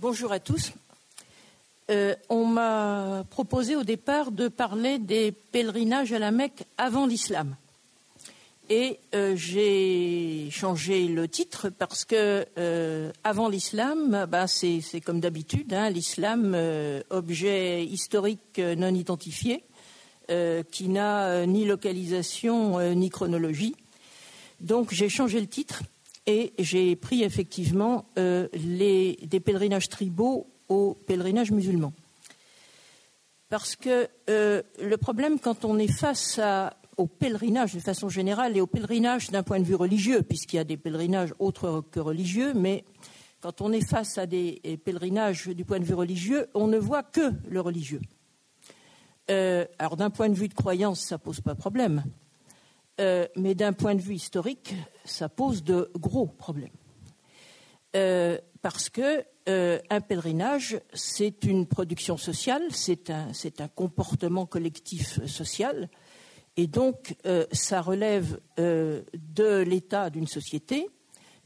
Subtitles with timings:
[0.00, 0.74] Bonjour à tous.
[1.90, 7.56] Euh, on m'a proposé au départ de parler des pèlerinages à la Mecque avant l'islam.
[8.70, 15.74] Et euh, j'ai changé le titre parce que euh, avant l'islam, bah, c'est comme d'habitude,
[15.74, 16.56] hein, l'islam,
[17.10, 19.64] objet historique non identifié,
[20.70, 23.74] qui n'a ni localisation ni chronologie.
[24.60, 25.82] Donc j'ai changé le titre
[26.28, 31.92] et j'ai pris effectivement les, des pèlerinages tribaux au pèlerinage musulman.
[33.48, 36.38] Parce que euh, le problème, quand on est face
[36.96, 40.60] au pèlerinage de façon générale et au pèlerinage d'un point de vue religieux, puisqu'il y
[40.60, 42.84] a des pèlerinages autres que religieux, mais
[43.40, 47.02] quand on est face à des pèlerinages du point de vue religieux, on ne voit
[47.02, 48.00] que le religieux.
[49.30, 52.04] Euh, alors d'un point de vue de croyance, ça pose pas de problème,
[53.00, 54.74] euh, mais d'un point de vue historique,
[55.08, 56.70] ça pose de gros problèmes.
[58.62, 65.88] parce que euh, un pèlerinage, c'est une production sociale, c'est un, comportement collectif social,
[66.58, 70.90] et donc euh, ça relève euh, de l'état d'une société,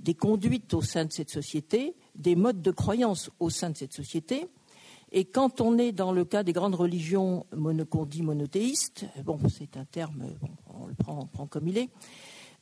[0.01, 3.93] des conduites au sein de cette société, des modes de croyance au sein de cette
[3.93, 4.49] société.
[5.13, 7.47] Et quand on est dans le cas des grandes religions
[7.89, 10.25] qu'on dit monothéistes, bon, c'est un terme,
[10.67, 11.91] on le prend comme il est,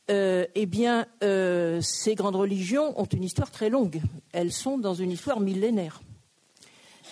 [0.09, 4.01] euh, eh bien, euh, ces grandes religions ont une histoire très longue.
[4.33, 6.01] Elles sont dans une histoire millénaire.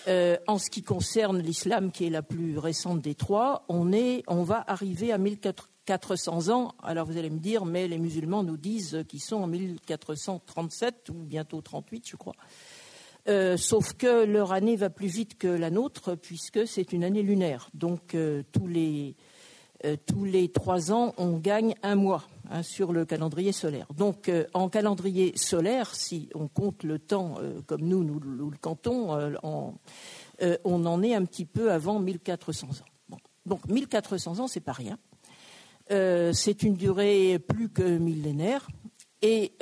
[0.08, 4.24] Euh, en ce qui concerne l'islam, qui est la plus récente des trois, on, est,
[4.28, 6.74] on va arriver à 1400 ans.
[6.82, 11.14] Alors vous allez me dire, mais les musulmans nous disent qu'ils sont en 1437 ou
[11.14, 12.36] bientôt 38, je crois.
[13.58, 17.70] sauf que leur année va plus vite que la nôtre, puisque c'est une année lunaire.
[17.74, 18.16] Donc
[18.52, 19.16] tous les
[20.06, 22.26] tous les trois ans, on gagne un mois.
[22.52, 23.86] Hein, sur le calendrier solaire.
[23.96, 28.44] Donc, euh, en calendrier solaire, si on compte le temps euh, comme nous, nous, le
[30.42, 33.18] euh, on en est un petit peu avant 1400 ans.
[33.46, 34.98] Donc, 1400 ans, c'est pas rien.
[35.90, 38.68] c'est une durée plus que millénaire.
[39.22, 39.54] Et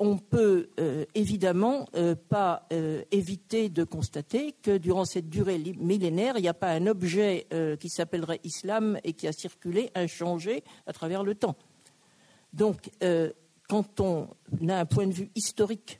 [0.00, 0.70] on peut
[1.14, 1.86] évidemment
[2.30, 2.66] pas
[3.10, 7.46] éviter de constater que durant cette durée millénaire, il n'y a pas un objet
[7.78, 11.56] qui s'appellerait islam et qui a circulé, inchangé à travers le temps.
[12.54, 13.32] Donc, euh,
[13.68, 14.28] quand on
[14.68, 15.98] a un point de vue historique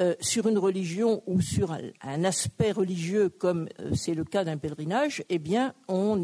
[0.00, 4.56] euh, sur une religion ou sur un, aspect religieux, comme euh, c'est le cas d'un
[4.56, 6.20] pèlerinage, eh bien, on,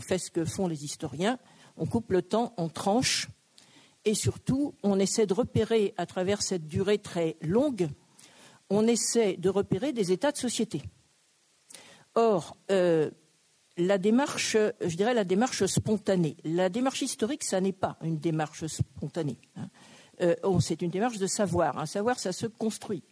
[0.00, 1.38] fait ce que font les historiens,
[1.76, 3.28] on coupe le temps, on tranche,
[4.04, 7.88] et surtout, on essaie de repérer à travers cette durée très longue,
[8.70, 10.82] on essaie de repérer des états de société.
[12.14, 12.56] Or,
[13.76, 16.36] la démarche, je dirais la démarche spontanée.
[16.44, 19.38] La démarche historique, ça n'est pas une démarche spontanée.
[19.56, 19.68] Hein.
[20.20, 21.78] Euh, c'est une démarche de savoir.
[21.78, 23.02] Un savoir, ça se construit.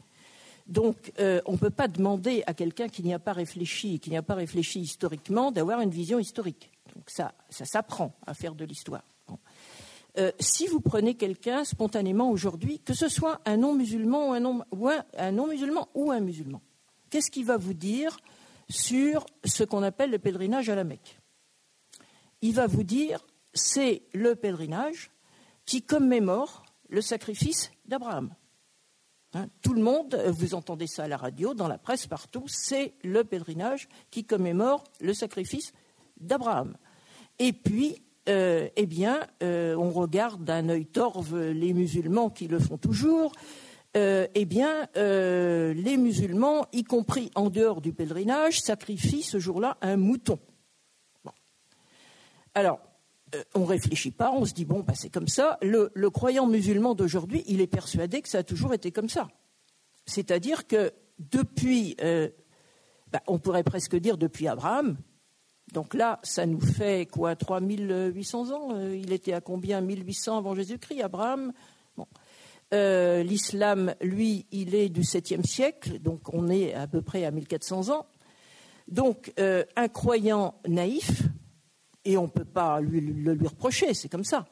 [0.66, 4.10] Donc, euh, on ne peut pas demander à quelqu'un qui n'y a pas réfléchi, qui
[4.10, 6.70] n'y a pas réfléchi historiquement, d'avoir une vision historique.
[6.94, 9.02] Donc, ça s'apprend à faire de l'histoire.
[10.18, 14.30] Euh, si vous prenez quelqu'un spontanément aujourd'hui, que ce soit un non-musulman
[14.72, 16.60] ou un non-musulman ou un musulman,
[17.08, 18.18] qu'est-ce qu'il va vous dire
[18.68, 21.18] sur ce qu'on appelle le pèlerinage à la Mecque?
[22.42, 23.24] Il va vous dire
[23.54, 25.10] c'est le pèlerinage
[25.64, 28.34] qui commémore le sacrifice d'Abraham.
[29.34, 32.92] Hein, tout le monde, vous entendez ça à la radio, dans la presse, partout, c'est
[33.02, 35.72] le pèlerinage qui commémore le sacrifice
[36.18, 36.76] d'Abraham.
[37.38, 42.60] Et puis, euh, eh bien, euh, on regarde d'un œil torve les musulmans qui le
[42.60, 43.32] font toujours,
[43.96, 49.96] euh, eh bien, les musulmans, y compris en dehors du pèlerinage, sacrifient ce jour-là un
[49.96, 50.38] mouton.
[52.54, 52.80] Alors,
[53.54, 55.58] on ne réfléchit pas, on se dit, bon, bah, c'est comme ça.
[55.62, 59.28] Le, croyant musulman d'aujourd'hui, il est persuadé que ça a toujours été comme ça.
[60.06, 61.96] C'est-à-dire que depuis,
[63.10, 64.96] bah, on pourrait presque dire depuis Abraham,
[65.72, 71.02] donc là, ça nous fait quoi 3800 ans Il était à combien 1800 avant Jésus-Christ,
[71.02, 71.52] Abraham?
[72.72, 77.30] Euh, l'islam, lui, il est du 7e siècle, donc on est à peu près à
[77.30, 78.06] 1400 ans.
[78.88, 81.22] Donc, euh, un croyant naïf,
[82.04, 84.46] et on ne peut pas lui, le lui reprocher, c'est comme ça.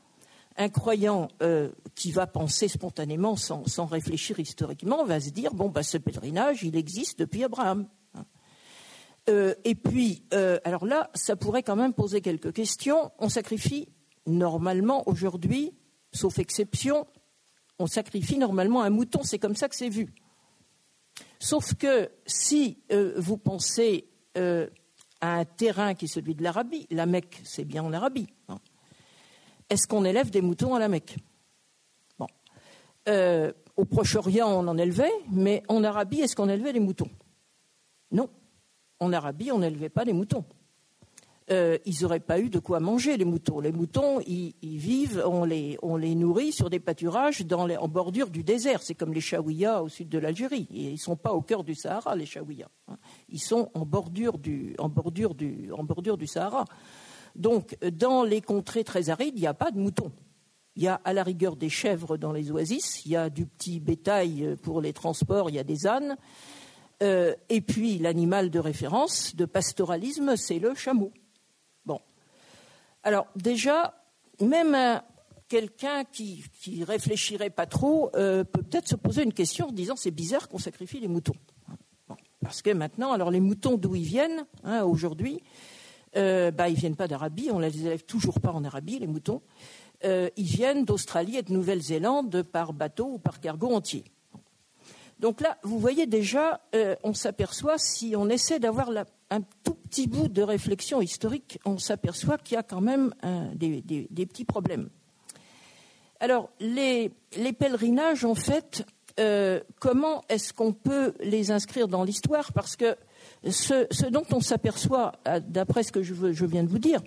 [0.57, 5.83] Un croyant euh, qui va penser spontanément, sans, réfléchir historiquement, va se dire bon, bah,
[5.83, 7.87] ce pèlerinage, il existe depuis Abraham.
[9.65, 10.25] Et puis,
[10.65, 13.13] alors là, ça pourrait quand même poser quelques questions.
[13.19, 13.89] On sacrifie
[14.27, 15.73] normalement aujourd'hui,
[16.13, 17.07] sauf exception,
[17.79, 20.13] on sacrifie normalement un mouton, c'est comme ça que c'est vu.
[21.39, 24.69] Sauf que si euh, vous pensez euh,
[25.23, 28.27] à un terrain qui est celui de l'Arabie, la Mecque, c'est bien en Arabie.
[28.49, 28.59] Hein.
[29.71, 31.17] Est-ce qu'on élève des moutons à la Mecque?
[32.19, 32.27] Bon.
[33.09, 37.11] Euh, au Proche-Orient, on en élevait, mais en Arabie, est-ce qu'on élevait des moutons?
[38.13, 38.29] Non.
[39.01, 40.45] En Arabie, on n'élevait pas les moutons.
[41.51, 43.59] Euh, ils n'auraient pas eu de quoi manger, les moutons.
[43.59, 48.83] Les moutons, ils, vivent, on les, nourrit sur des pâturages en bordure du désert.
[48.83, 50.69] C'est comme les chaouïas au sud de l'Algérie.
[50.71, 52.69] Ils ne sont pas au cœur du Sahara, les chaouïas.
[52.87, 52.99] Hein.
[53.29, 56.67] Ils sont en bordure, du, en, bordure du, en bordure du Sahara.
[57.35, 60.13] Donc, dans les contrées très arides, il n'y a pas de moutons.
[60.77, 63.45] Il y a à la rigueur des chèvres dans les oasis, il y a du
[63.45, 66.17] petit bétail pour les transports, il y a des ânes.
[67.03, 71.13] Euh, et puis l'animal de référence de pastoralisme, c'est le chameau.
[71.87, 72.01] Bon.
[73.03, 73.95] Alors déjà,
[74.41, 75.01] même
[75.49, 79.97] quelqu'un qui, qui réfléchirait pas trop euh, peut peut-être se poser une question en disant
[79.97, 81.35] c'est bizarre qu'on sacrifie les moutons.
[82.41, 85.43] parce que maintenant, alors les moutons d'où ils viennent hein, aujourd'hui,
[86.17, 89.43] euh, bah, viennent pas d'Arabie, on les élève toujours pas en Arabie, les moutons.
[90.05, 94.05] Euh, ils viennent d'Australie et de Nouvelle-Zélande par bateau ou par cargo entier.
[95.21, 98.91] Donc là, vous voyez déjà, euh, on s'aperçoit, si on essaie d'avoir
[99.31, 103.13] un tout petit bout de réflexion historique, on s'aperçoit qu'il y a quand même
[103.55, 104.89] des, petits problèmes.
[106.21, 107.13] Alors, les,
[107.59, 108.87] pèlerinages, en fait,
[109.21, 112.55] euh, comment est-ce qu'on peut les inscrire dans l'histoire?
[112.55, 112.97] Parce que
[113.47, 115.13] ce, dont on s'aperçoit,
[115.49, 116.15] d'après ce que je,
[116.47, 117.03] viens de vous dire,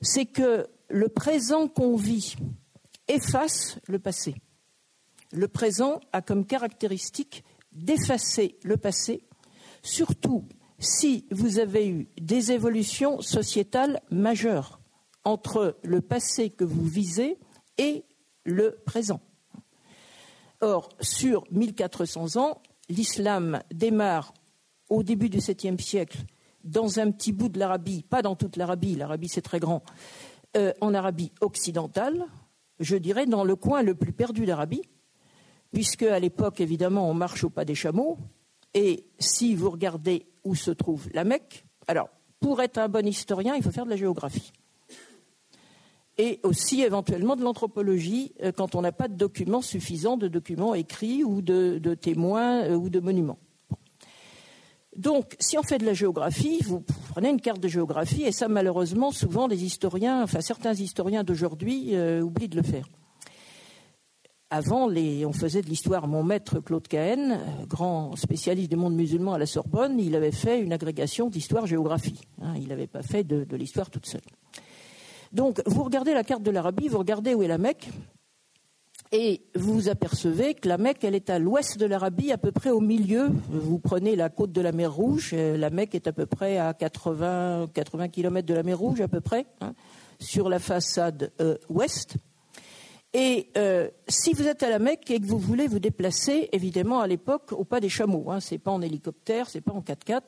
[0.00, 2.36] c'est que le présent qu'on vit
[3.08, 4.36] efface le passé.
[5.32, 9.22] Le présent a comme caractéristique d'effacer le passé,
[9.82, 10.44] surtout
[10.78, 14.80] si vous avez eu des évolutions sociétales majeures
[15.24, 17.38] entre le passé que vous visez
[17.78, 18.04] et
[18.44, 19.20] le présent.
[20.60, 24.32] Or, sur 1400 ans, l'islam démarre
[24.88, 26.18] au début du 7e siècle
[26.64, 29.82] dans un petit bout de l'Arabie, pas dans toute l'Arabie, l'Arabie c'est très grand,
[30.56, 32.26] euh, en Arabie occidentale,
[32.80, 34.82] je dirais dans le coin le plus perdu d'Arabie,
[35.72, 38.18] puisque à l'époque, évidemment, on marche au pas des chameaux,
[38.74, 42.08] et si vous regardez où se trouve la Mecque, alors,
[42.40, 44.52] pour être un bon historien, il faut faire de la géographie.
[46.18, 50.74] Et aussi éventuellement de l'anthropologie euh, quand on n'a pas de documents suffisants, de documents
[50.74, 53.38] écrits ou de, témoins euh, ou de monuments.
[54.96, 58.48] Donc, si on fait de la géographie, vous prenez une carte de géographie, et ça,
[58.48, 62.86] malheureusement, souvent, les historiens, enfin certains historiens d'aujourd'hui euh, oublient de le faire.
[64.50, 66.06] Avant, on faisait de l'histoire.
[66.06, 70.30] Mon maître Claude Cahen, euh, grand spécialiste du monde musulman à la Sorbonne, il avait
[70.30, 72.20] fait une agrégation d'histoire-géographie.
[72.40, 72.54] Hein.
[72.56, 74.20] il n'avait pas fait de, l'histoire toute seule.
[75.32, 77.90] Donc, vous regardez la carte de l'Arabie, vous regardez où est la Mecque,
[79.10, 82.52] et vous vous apercevez que la Mecque, elle est à l'ouest de l'Arabie, à peu
[82.52, 83.30] près au milieu.
[83.50, 86.58] Vous prenez la côte de la mer Rouge, euh, la Mecque est à peu près
[86.58, 89.74] à 80, 80 km de la mer Rouge, à peu près, hein,
[90.20, 92.16] sur la façade euh, ouest.
[93.12, 97.00] Et euh, si vous êtes à la Mecque et que vous voulez vous déplacer, évidemment,
[97.00, 100.22] à l'époque, au pas des chameaux, hein, c'est pas en hélicoptère, c'est pas en 4x4,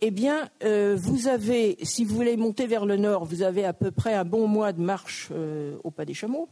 [0.00, 3.90] eh bien, vous avez, si vous voulez monter vers le nord, vous avez à peu
[3.90, 5.30] près un bon mois de marche
[5.82, 6.48] au pas des chameaux.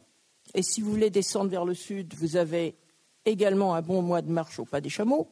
[0.55, 2.77] Et si vous voulez descendre vers le sud, vous avez
[3.25, 5.29] également un bon mois de marche au pas des chameaux.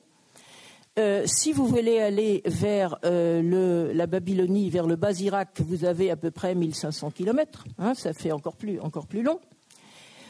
[0.99, 6.11] Euh, si vous voulez aller vers euh, la Babylonie, vers le bas Irak, vous avez
[6.11, 7.65] à peu près 1500 kilomètres.
[7.79, 9.41] Hein, ça fait encore plus, encore plus long.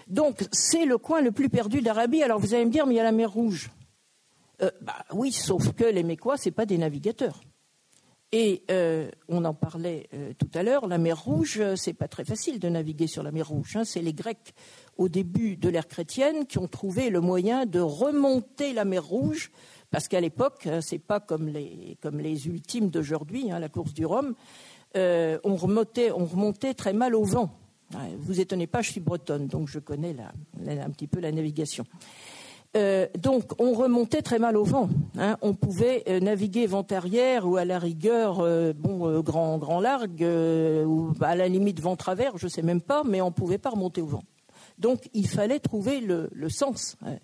[0.06, 2.22] Donc, c'est le coin le plus perdu d'Arabie.
[2.22, 3.70] Alors, vous allez me dire, mais il y a la mer Rouge.
[4.60, 7.40] Euh, bah, oui, sauf que les Mécois, ce pas des navigateurs.
[8.32, 8.62] Et
[9.26, 13.08] on en parlait tout à l'heure, la mer Rouge, c'est pas très facile de naviguer
[13.08, 13.74] sur la mer Rouge.
[13.74, 13.82] Hein.
[13.84, 14.55] C'est les Grecs
[14.96, 19.50] au début de l'ère chrétienne qui ont trouvé le moyen de remonter la mer Rouge,
[19.91, 24.06] parce qu'à l'époque, c'est pas comme les, comme les ultimes d'aujourd'hui, hein, la course du
[24.06, 24.35] Rhum,
[24.94, 27.51] on, remontait, on remontait très mal au vent.
[28.19, 30.15] Vous étonnez pas, je suis bretonne, donc je connais
[30.67, 31.85] un petit peu la navigation.
[32.77, 34.89] Euh, donc on remontait très mal au vent.
[35.19, 35.37] Hein.
[35.43, 40.25] On pouvait euh, naviguer vent arrière ou à la rigueur euh, bon grand grand largue
[40.87, 44.01] ou à la limite vent travers, je sais même pas, mais on pouvait pas remonter
[44.01, 44.23] au vent.
[44.79, 46.97] Donc il fallait trouver le, sens.
[47.05, 47.17] Hein.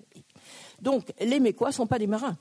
[0.82, 2.36] Donc les Mécois sont pas des marins.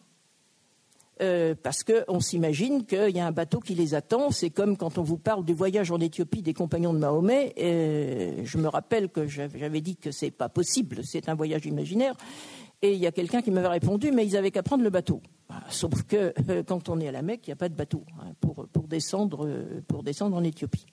[1.17, 4.31] Parce qu'on s'imagine qu'il y a un bateau qui les attend.
[4.31, 7.53] C'est comme quand on vous parle du voyage en Éthiopie des compagnons de Mahomet.
[7.57, 12.15] je me rappelle que j'avais dit que c'est pas possible, c'est un voyage imaginaire.
[12.81, 15.21] Et il y a quelqu'un qui m'avait répondu, mais ils avaient qu'à prendre le bateau.
[15.49, 17.75] Bah, sauf que euh, quand on est à la Mecque, il n'y a pas de
[17.75, 20.85] bateau hein, pour, descendre, euh, pour descendre en Éthiopie.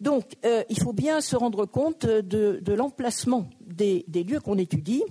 [0.00, 5.04] Donc, euh, il faut bien se rendre compte de, l'emplacement des, lieux qu'on étudie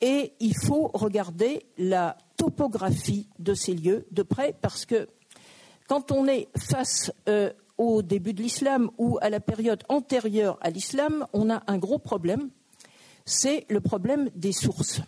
[0.00, 5.08] et il faut regarder la topographie de ces lieux de près parce que
[5.88, 7.12] quand on est face
[7.76, 11.98] au début de l'islam ou à la période antérieure à l'islam, on a un gros
[11.98, 12.50] problème
[13.24, 15.00] c'est le problème des sources.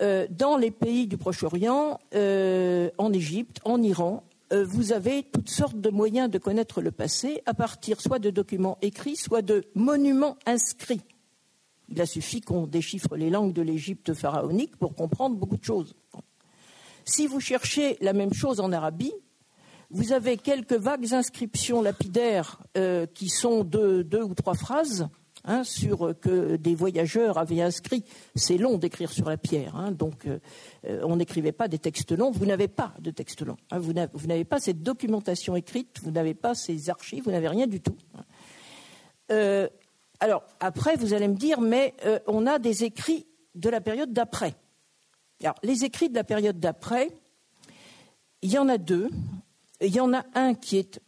[0.00, 6.30] dans les pays du Proche-Orient, en Égypte, en Iran, vous avez toutes sortes de moyens
[6.30, 11.02] de connaître le passé à partir soit de documents écrits, soit de monuments inscrits.
[11.88, 15.94] Il a suffi qu'on déchiffre les langues de l'Égypte pharaonique pour comprendre beaucoup de choses.
[17.04, 19.12] Si vous cherchez la même chose en Arabie,
[19.90, 25.08] vous avez quelques vagues inscriptions lapidaires euh, qui sont de deux ou trois phrases
[25.44, 28.04] hein, sur que des voyageurs avaient inscrit.
[28.34, 30.38] C'est long d'écrire sur la pierre, hein, donc euh,
[30.86, 32.30] euh, on n'écrivait pas des textes longs.
[32.30, 33.56] Vous n'avez pas de texte long.
[33.70, 37.66] Hein, vous n'avez pas cette documentation écrite, vous n'avez pas ces archives, vous n'avez rien
[37.66, 37.96] du tout.
[40.24, 41.92] Alors après, vous allez me dire, mais
[42.26, 44.54] on a des écrits de la période d'après.
[45.42, 47.10] Alors, les écrits de la période d'après,
[48.40, 49.10] il y en a deux.
[49.82, 50.98] Il y en a un qui est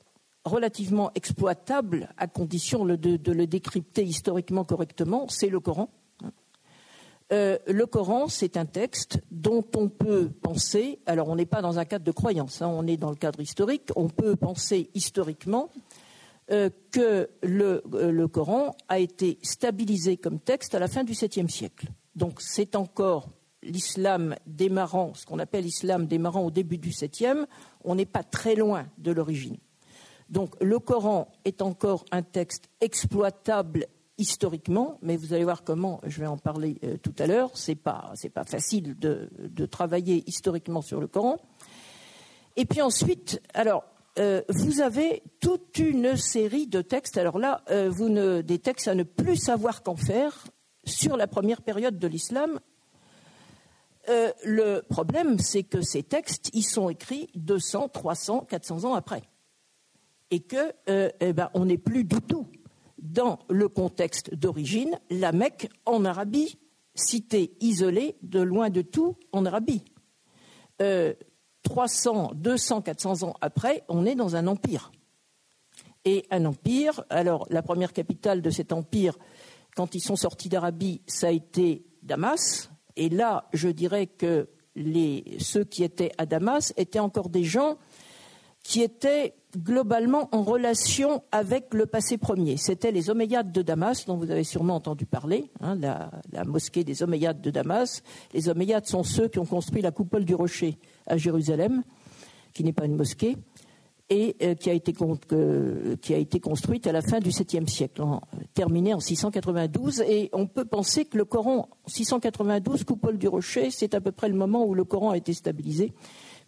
[0.44, 5.88] relativement exploitable à condition de, le décrypter historiquement correctement, c'est le Coran.
[7.32, 11.78] Euh, le Coran, c'est un texte dont on peut penser, alors on n'est pas dans
[11.78, 15.70] un cadre de croyance, hein, on est dans le cadre historique, on peut penser historiquement
[16.50, 21.12] euh, que le, euh, le, Coran a été stabilisé comme texte à la fin du
[21.12, 21.88] 7e siècle.
[22.14, 23.30] Donc c'est encore
[23.62, 27.46] l'islam démarrant, ce qu'on appelle l'islam démarrant au début du 7e,
[27.84, 29.56] on n'est pas très loin de l'origine.
[30.28, 33.86] Donc le Coran est encore un texte exploitable
[34.18, 37.72] historiquement, mais vous allez voir comment, je vais en parler euh, tout à l'heure, ce
[37.72, 38.12] n'est pas,
[38.46, 41.38] facile de, travailler historiquement sur le Coran.
[42.56, 43.84] Et puis ensuite, alors,
[44.18, 48.88] euh, vous avez toute une série de textes, alors là, euh, vous ne, des textes
[48.88, 50.46] à ne plus savoir qu'en faire
[50.85, 52.61] sur la première période de l'islam,
[54.08, 59.23] euh, le problème, c'est que ces textes, ils sont écrits 200, 300, 400 ans après.
[60.30, 60.73] Et que,
[61.20, 62.46] eh ben, on n'est plus du tout
[62.99, 66.58] dans le contexte d'origine, la Mecque en Arabie,
[66.94, 69.85] cité isolée de loin de tout en Arabie.
[71.66, 74.92] 300, 200, 400 ans après, on est dans un empire.
[76.04, 79.18] Et un empire, alors la première capitale de cet empire,
[79.75, 84.49] quand ils sont sortis d'Arabie, ça a été Damas, et là, je dirais que
[85.40, 87.78] ceux qui étaient à Damas étaient encore des gens
[88.62, 92.56] qui étaient globalement en relation avec le passé premier.
[92.58, 96.85] C'étaient les Omeyyades de Damas, dont vous avez sûrement entendu parler, hein, la, la, mosquée
[96.85, 98.02] des Omeyyades de Damas.
[98.35, 101.82] Les Omeyyades sont ceux qui ont construit la coupole du rocher à Jérusalem,
[102.52, 103.36] qui n'est pas une mosquée
[104.08, 108.02] et euh, qui, a été, qui, a été, construite à la fin du 7e siècle,
[108.54, 110.02] terminée en 692.
[110.02, 114.28] Et on peut penser que le Coran, 692, coupole du rocher, c'est à peu près
[114.28, 115.92] le moment où le Coran a été stabilisé,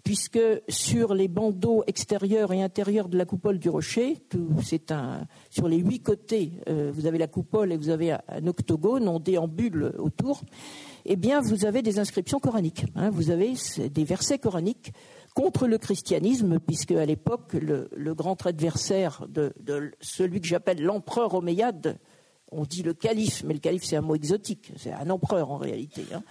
[0.04, 4.18] puisque sur les bandeaux extérieurs et intérieurs de la coupole du rocher,
[4.90, 9.08] un, sur les huit côtés, euh, vous avez la coupole et vous avez un, octogone,
[9.08, 10.42] on déambule autour.
[11.10, 12.84] Eh bien, vous avez des inscriptions coraniques.
[12.94, 13.54] Hein, vous avez
[13.88, 14.92] des versets coraniques
[15.34, 19.54] contre le christianisme, puisque à l'époque, le, grand adversaire de,
[20.02, 21.98] celui que j'appelle l'empereur omeyyade,
[22.52, 25.56] on dit le calife, mais le calife c'est un mot exotique, c'est un empereur en
[25.56, 26.04] réalité.
[26.12, 26.22] Hein.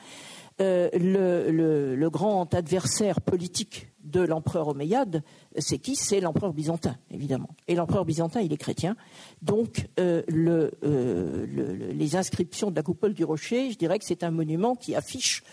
[0.60, 5.22] Euh, le, grand adversaire politique de l'empereur omeyyade,
[5.58, 5.96] c'est qui?
[5.96, 7.50] C'est l'empereur byzantin, évidemment.
[7.68, 8.96] Et l'empereur byzantin, il est chrétien.
[9.42, 14.32] Donc, euh, euh, les inscriptions de la coupole du rocher, je dirais que c'est un
[14.32, 15.44] monument qui affiche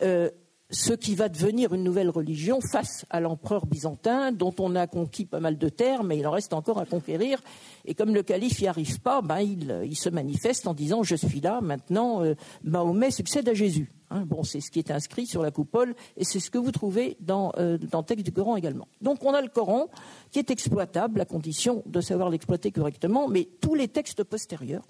[0.00, 5.26] ce qui va devenir une nouvelle religion face à l'empereur byzantin, dont on a conquis
[5.26, 7.40] pas mal de terres, mais il en reste encore à conquérir.
[7.84, 11.40] Et comme le calife n'y arrive pas, ben, il, se manifeste en disant Je suis
[11.40, 12.22] là, maintenant,
[12.64, 13.90] Mahomet succède à Jésus.
[14.12, 16.70] Hein, bon, c'est ce qui est inscrit sur la coupole, et c'est ce que vous
[16.70, 18.86] trouvez dans, euh, dans le texte du Coran également.
[19.00, 19.88] Donc on a le Coran
[20.30, 24.86] qui est exploitable, à condition de savoir l'exploiter correctement, mais tous les textes postérieurs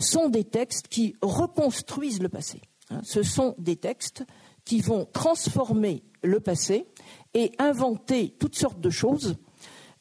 [0.00, 2.60] sont des textes qui reconstruisent le passé.
[2.90, 3.00] Hein.
[3.04, 4.24] ce sont des textes
[4.64, 6.86] qui vont transformer le passé
[7.34, 9.36] et inventer toutes sortes de choses.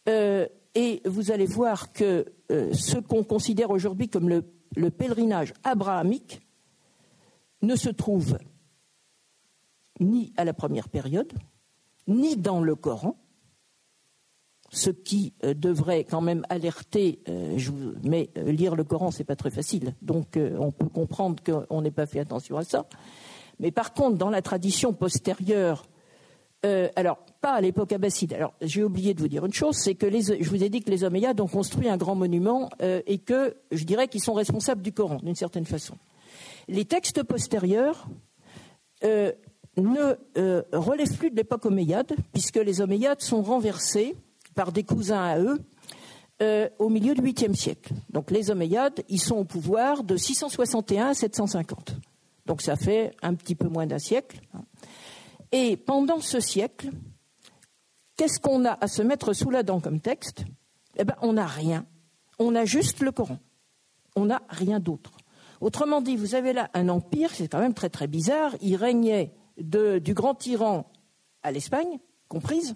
[0.10, 6.42] Euh, et vous allez voir que euh, ce qu'on considère aujourd'hui comme le, pèlerinage abrahamique
[7.63, 8.38] ne se trouve
[10.00, 11.34] ni à la première période,
[12.08, 13.17] ni dans le Coran,
[14.70, 17.20] ce qui euh, devrait quand même alerter,
[18.03, 22.05] mais lire le Coran, c'est pas très facile, donc on peut comprendre qu'on n'ait pas
[22.05, 22.86] fait attention à ça.
[23.60, 25.86] Mais par contre, dans la tradition postérieure,
[26.65, 28.34] euh, alors pas à l'époque abbasside.
[28.34, 30.89] Alors j'ai oublié de vous dire une chose, c'est que je vous ai dit que
[30.89, 34.82] les Omeyyades ont construit un grand monument euh, et que je dirais qu'ils sont responsables
[34.82, 35.96] du Coran d'une certaine façon.
[36.67, 38.08] Les textes postérieurs
[39.03, 39.32] euh,
[39.77, 40.17] ne
[40.72, 44.15] relèvent plus de l'époque Omeyyade puisque les Omeyyades sont renversés
[44.55, 45.60] par des cousins à eux
[46.77, 47.93] au milieu du 8e siècle.
[48.10, 51.96] Donc les Omeyyades, ils sont au pouvoir de 661 à 750.
[52.46, 54.41] Donc ça fait un petit peu moins d'un siècle.
[55.51, 56.89] Et pendant ce siècle,
[58.17, 60.43] qu'est-ce qu'on a à se mettre sous la dent comme texte?
[60.98, 61.86] Eh bien, on n'a rien.
[62.39, 63.38] On a juste le Coran.
[64.15, 65.12] On n'a rien d'autre.
[65.63, 68.53] Autrement dit, vous avez là un empire, c'est quand même très très bizarre.
[68.62, 70.91] Il régnait du grand tyran
[71.41, 72.74] à l'Espagne, comprise,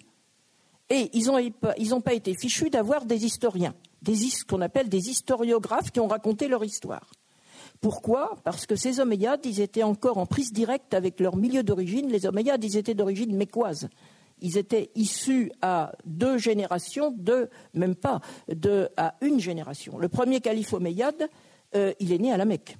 [0.88, 5.90] et ils n'ont pas été fichus d'avoir des historiens, des, ce qu'on appelle des historiographes
[5.90, 7.12] qui ont raconté leur histoire.
[7.82, 8.36] Pourquoi?
[8.42, 12.08] Parce que ces Omeyyades, ils étaient encore en prise directe avec leur milieu d'origine.
[12.08, 13.90] Les Omeyyades, ils étaient d'origine mécoise.
[14.40, 19.98] Ils étaient issus à deux générations, deux, même pas, de, à une génération.
[19.98, 21.28] Le premier calife Omeyyade,
[21.74, 22.76] euh, il est né à la Mecque.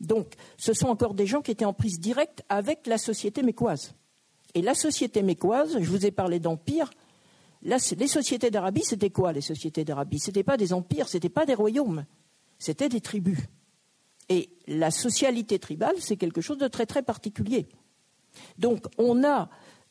[0.00, 3.94] Donc, ce sont encore des gens qui étaient en prise directe avec la société mécoise.
[4.54, 6.90] Et la société mécoise, je vous ai parlé d'empire,
[7.62, 10.20] les sociétés d'Arabie, c'était quoi les sociétés d'Arabie?
[10.20, 12.04] Ce n'étaient pas des empires, ce n'étaient pas des royaumes,
[12.58, 13.38] c'était des tribus.
[14.28, 17.66] Et la socialité tribale, c'est quelque chose de très très particulier.
[18.58, 19.48] Donc on a,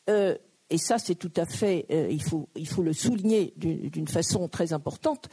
[0.08, 0.36] euh,
[0.70, 2.48] et ça c'est tout à fait, euh, il, faut,
[2.82, 5.28] le souligner d'une façon très importante,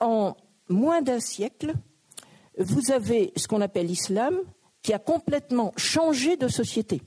[0.00, 0.36] en
[0.68, 1.74] moins d'un siècle,
[2.58, 4.36] vous avez ce qu'on appelle l'islam
[4.82, 7.02] qui a complètement changé de société.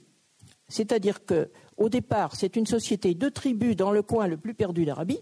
[0.68, 5.22] C'est-à-dire qu'au départ, c'est une société de tribus dans le coin le plus perdu d'Arabie,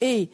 [0.00, 0.30] et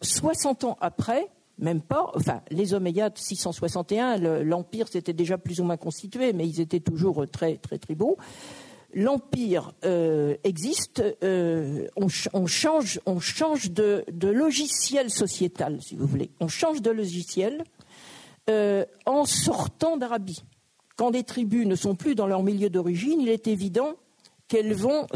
[0.00, 2.10] 60 ans après, même pas.
[2.14, 7.26] Enfin, les Omeyyades, 661, l'empire s'était déjà plus ou moins constitué, mais ils étaient toujours
[7.30, 8.16] très très tribaux.
[8.94, 11.02] L'empire euh, existe.
[11.22, 16.30] Euh, on, change, on change de, logiciel sociétal, si vous voulez.
[16.40, 17.64] On change de logiciel
[18.50, 20.42] euh, en sortant d'Arabie.
[20.96, 23.94] Quand les tribus ne sont plus dans leur milieu d'origine, il est évident
[24.46, 25.06] qu'elles vont,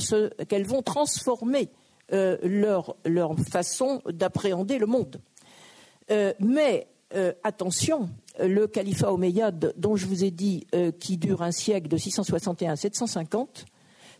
[0.48, 1.68] qu'elles vont transformer
[2.10, 5.20] leur, leur façon d'appréhender le monde.
[6.40, 6.86] Mais
[7.44, 8.08] attention,
[8.40, 12.72] le califat omeyyade dont je vous ai dit euh, qui dure un siècle de 661
[12.72, 13.64] à 750,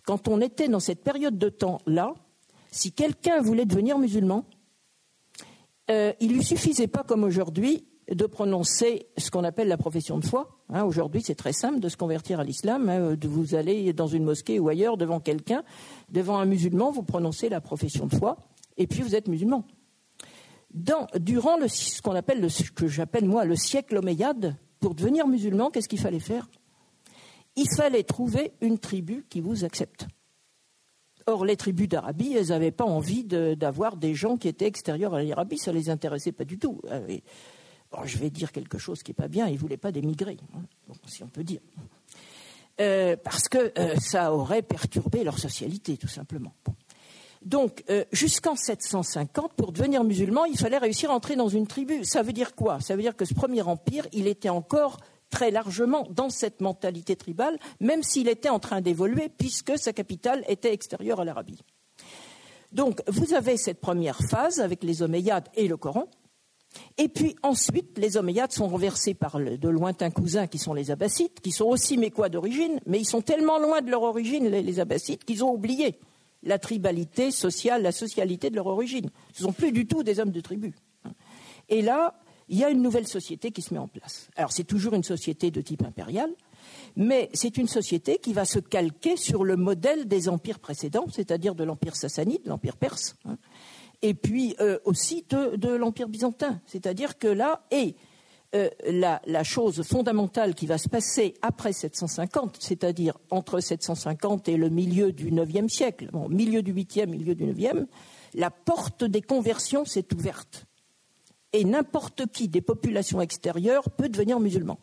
[0.04, 2.14] quand on était dans cette période de temps-là,
[2.70, 4.44] si quelqu'un voulait devenir musulman,
[5.88, 10.60] il lui suffisait pas comme aujourd'hui de prononcer ce qu'on appelle la profession de foi.
[10.68, 12.88] Hein, aujourd'hui, c'est très simple de se convertir à l'islam.
[12.88, 15.64] Hein, de vous aller dans une mosquée ou ailleurs devant quelqu'un,
[16.10, 18.36] devant un musulman, vous prononcez la profession de foi,
[18.76, 19.64] et puis vous êtes musulman
[20.70, 25.88] durant ce qu'on appelle le, que j'appelle moi le siècle omeyyade, pour devenir musulman, qu'est-ce
[25.88, 26.48] qu'il fallait faire?
[27.56, 30.06] Il fallait trouver une tribu qui vous accepte.
[31.26, 35.22] Or, les tribus d'Arabie, elles n'avaient pas envie d'avoir des gens qui étaient extérieurs à
[35.22, 36.80] l'Arabie, ça ne les intéressait pas du tout.
[36.90, 37.18] Euh,
[38.04, 40.92] je vais dire quelque chose qui n'est pas bien, ils ne voulaient pas d'émigrer, hein,
[41.06, 41.60] si on peut dire.
[42.80, 46.52] Euh, parce que euh, ça aurait perturbé leur socialité, tout simplement.
[47.46, 52.04] Donc, euh, jusqu'en 750, pour devenir musulman, il fallait réussir à entrer dans une tribu.
[52.04, 52.80] Ça veut dire quoi?
[52.80, 54.96] Ça veut dire que ce premier empire, il était encore
[55.30, 60.42] très largement dans cette mentalité tribale, même s'il était en train d'évoluer, puisque sa capitale
[60.48, 61.60] était extérieure à l'Arabie.
[62.72, 66.08] Donc, vous avez cette première phase avec les Omeyyades et le Coran.
[66.98, 71.38] Et puis ensuite, les Omeyyades sont renversés par de lointains cousins qui sont les Abbassides,
[71.40, 75.16] qui sont aussi mécois d'origine, mais ils sont tellement loin de leur origine, les, les
[75.24, 76.00] qu'ils ont oublié
[76.46, 79.10] la tribalité sociale, la socialité de leur origine.
[79.34, 80.74] Ce ne sont plus du tout des hommes de tribu.
[81.68, 82.14] Et là,
[82.48, 84.28] il y a une nouvelle société qui se met en place.
[84.36, 86.30] Alors c'est toujours une société de type impérial,
[86.94, 91.54] mais c'est une société qui va se calquer sur le modèle des empires précédents, c'est-à-dire
[91.54, 93.36] de l'empire sassanide, l'empire perse, hein,
[94.02, 96.60] et puis euh, aussi de, de l'empire byzantin.
[96.66, 97.96] C'est-à-dire que là, et
[98.54, 104.68] euh, la, chose fondamentale qui va se passer après 750, c'est-à-dire entre 750 et le
[104.68, 107.86] milieu du IXe siècle, milieu du 8e, milieu du 9e,
[108.34, 110.66] la porte des conversions s'est ouverte.
[111.52, 114.78] Et n'importe qui des populations extérieures peut devenir musulman.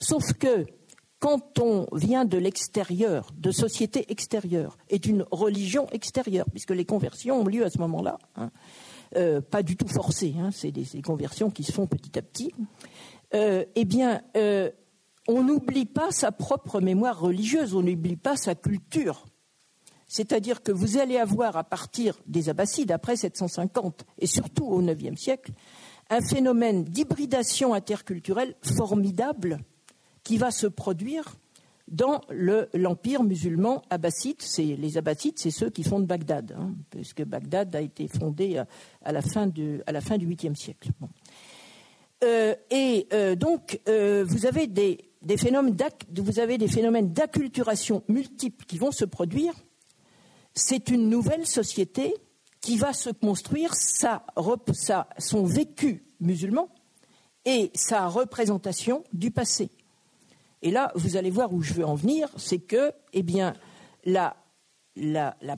[0.00, 0.66] Sauf que
[1.18, 7.40] quand on vient de l'extérieur, de sociétés extérieures, et d'une religion extérieure, puisque les conversions
[7.40, 8.50] ont lieu à ce moment-là, hein,
[9.16, 12.52] euh, pas du tout forcées, hein, c'est des, conversions qui se font petit à petit,
[13.34, 14.70] euh, eh bien, euh,
[15.28, 19.26] on n'oublie pas sa propre mémoire religieuse, on n'oublie pas sa culture.
[20.08, 25.20] C'est-à-dire que vous allez avoir à partir des Abbassides, après 750, et surtout au IXe
[25.20, 25.52] siècle,
[26.10, 29.58] un phénomène d'hybridation interculturelle formidable
[30.22, 31.36] qui va se produire
[31.88, 32.20] dans
[32.74, 34.42] l'empire musulman abbasside.
[34.58, 38.58] Les abbassides, c'est ceux qui fondent Bagdad, hein, puisque Bagdad a été fondé
[39.02, 40.90] à, la, fin du, à 8e siècle.
[42.24, 44.98] Euh, et euh, donc, euh, vous avez des,
[45.36, 45.76] phénomènes
[46.14, 49.52] vous avez des phénomènes d'acculturation multiples qui vont se produire.
[50.54, 52.14] C'est une nouvelle société
[52.60, 53.74] qui va se construire
[55.18, 56.68] son vécu musulman
[57.44, 59.70] et sa représentation du passé.
[60.66, 63.24] Et là, vous allez voir où je veux en venir, c'est que, eh
[64.04, 64.36] la,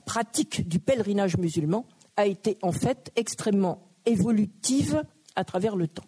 [0.05, 5.01] pratique du pèlerinage musulman a été en fait extrêmement évolutive
[5.35, 6.03] à travers le temps.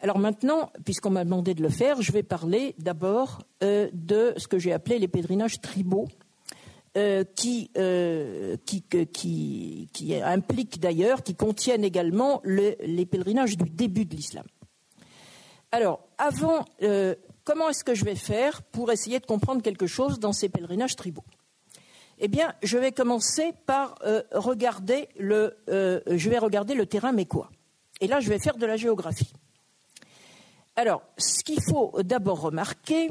[0.00, 4.46] Alors maintenant, puisqu'on m'a demandé de le faire, je vais parler d'abord euh, de ce
[4.46, 6.06] que j'ai appelé les pèlerinages tribaux,
[6.98, 9.88] euh, qui, euh, qui,
[10.22, 14.44] impliquent d'ailleurs, qui contiennent également les pèlerinages du début de l'islam.
[15.72, 16.66] Alors, avant,
[17.46, 20.96] comment est-ce que je vais faire pour essayer de comprendre quelque chose dans ces pèlerinages
[20.96, 21.24] tribaux?
[22.18, 23.98] Eh bien, je vais commencer par
[24.32, 27.50] regarder le, je vais regarder le terrain mécois.
[28.00, 29.32] Et là, je vais faire de la géographie.
[30.76, 33.10] Alors, ce qu'il faut d'abord remarquer,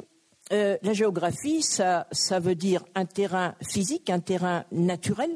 [0.52, 2.06] euh, la géographie, ça,
[2.40, 5.36] veut dire un terrain physique, un terrain naturel,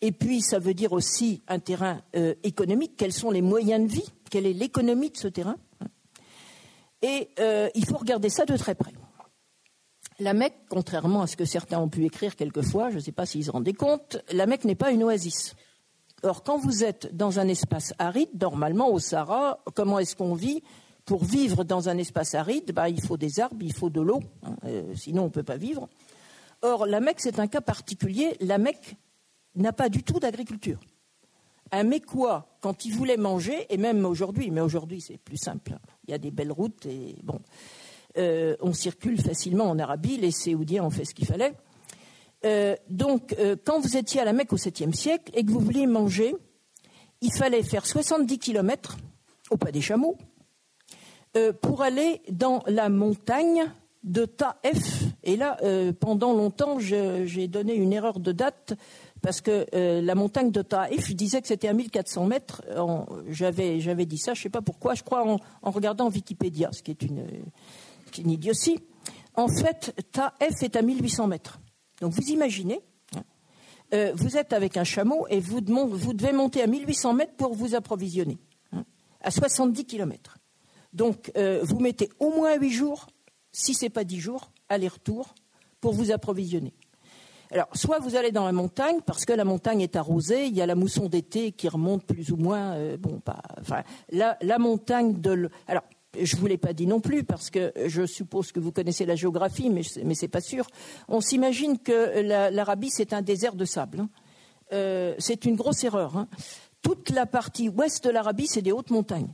[0.00, 2.94] et puis ça veut dire aussi un terrain euh, économique.
[2.96, 4.12] Quels sont les moyens de vie?
[4.30, 5.56] Quelle est l'économie de ce terrain?
[7.02, 8.92] Et euh, il faut regarder ça de très près.
[10.18, 13.24] La Mecque, contrairement à ce que certains ont pu écrire quelquefois, je ne sais pas
[13.24, 15.54] s'ils se rendaient compte, la Mecque n'est pas une oasis.
[16.24, 20.62] Or, quand vous êtes dans un espace aride, normalement au Sahara, comment est-ce qu'on vit?
[21.04, 24.20] Pour vivre dans un espace aride, bah, il faut des arbres, il faut de l'eau,
[24.42, 25.88] hein, euh, sinon on ne peut pas vivre.
[26.62, 28.36] Or, la Mecque, c'est un cas particulier.
[28.40, 28.96] La Mecque
[29.54, 30.80] n'a pas du tout d'agriculture.
[31.70, 36.12] Un Mécois, quand il voulait manger, et même aujourd'hui, mais aujourd'hui c'est plus simple, il
[36.12, 37.40] y a des belles routes et bon,
[38.16, 41.54] euh, on circule facilement en Arabie, les Séoudiens ont fait ce qu'il fallait.
[42.44, 45.86] Euh, donc, quand vous étiez à la Mecque au 7e siècle et que vous vouliez
[45.86, 46.34] manger,
[47.20, 48.96] il fallait faire 70 kilomètres
[49.50, 50.16] au pas des chameaux,
[51.36, 53.64] euh, pour aller dans la montagne
[54.04, 55.04] de Taef.
[55.24, 58.74] Et là, euh, pendant longtemps, j'ai donné une erreur de date
[59.22, 62.62] parce que euh, la montagne de Taef, je disais que c'était à 1400 mètres.
[63.28, 66.90] J'avais dit ça, je ne sais pas pourquoi, je crois en, regardant Wikipédia, ce qui
[66.90, 67.26] est une,
[68.18, 68.78] une, idiotie.
[69.34, 71.60] En fait, Taef est à 1800 mètres.
[72.00, 72.80] Donc vous imaginez,
[73.16, 77.74] hein, vous êtes avec un chameau et vous, devez monter à 1800 mètres pour vous
[77.74, 78.38] approvisionner,
[78.72, 78.84] hein,
[79.20, 80.38] à 70 kilomètres.
[80.92, 83.08] Donc, euh, vous mettez au moins huit jours,
[83.52, 85.34] si ce n'est pas dix jours, aller-retour,
[85.80, 86.74] pour vous approvisionner.
[87.50, 90.60] Alors, soit vous allez dans la montagne, parce que la montagne est arrosée, il y
[90.60, 93.40] a la mousson d'été qui remonte plus ou moins, euh, bon, pas,
[94.10, 95.48] la, montagne de...
[95.66, 95.84] alors,
[96.20, 99.06] je ne vous l'ai pas dit non plus, parce que je suppose que vous connaissez
[99.06, 100.66] la géographie, mais, mais ce n'est pas sûr.
[101.08, 104.00] On s'imagine que l'Arabie, c'est un désert de sable.
[104.00, 104.08] Hein.
[104.72, 106.16] Euh, c'est une grosse erreur.
[106.16, 106.28] Hein.
[106.82, 109.32] Toute la partie ouest de l'Arabie, c'est des hautes montagnes.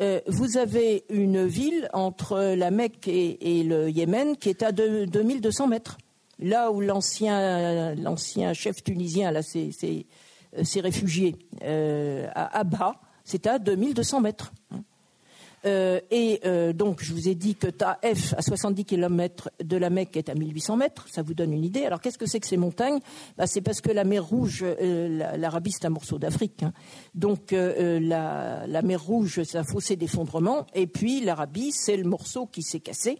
[0.00, 5.66] Euh, vous avez une ville entre la Mecque et, le Yémen qui est à 2200
[5.66, 5.98] mètres.
[6.40, 7.94] Là où l'ancien,
[8.54, 10.06] chef tunisien s'est,
[10.80, 14.52] réfugié euh, à Abha, c'est à 2200 mètres.
[15.66, 19.90] Euh, et euh, donc, je vous ai dit que Taef, à 70 km de la
[19.90, 21.06] Mecque, est à 1800 mètres.
[21.10, 21.84] Ça vous donne une idée.
[21.84, 23.00] Alors, qu'est-ce que c'est que ces montagnes?
[23.36, 26.62] Bah, C'est parce que la mer Rouge, euh, l'Arabie, c'est un morceau d'Afrique.
[26.62, 26.72] Hein.
[27.14, 30.66] Donc, la, mer Rouge, c'est un fossé d'effondrement.
[30.74, 33.18] Et puis, l'Arabie, c'est le morceau qui s'est cassé.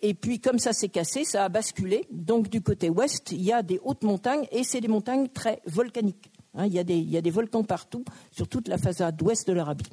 [0.00, 2.06] Et puis, comme ça s'est cassé, ça a basculé.
[2.10, 5.60] Donc, du côté ouest, il y a des hautes montagnes et c'est des montagnes très
[5.66, 6.30] volcaniques.
[6.54, 9.90] Hein, il, y a des, volcans partout sur toute la façade ouest de l'Arabie.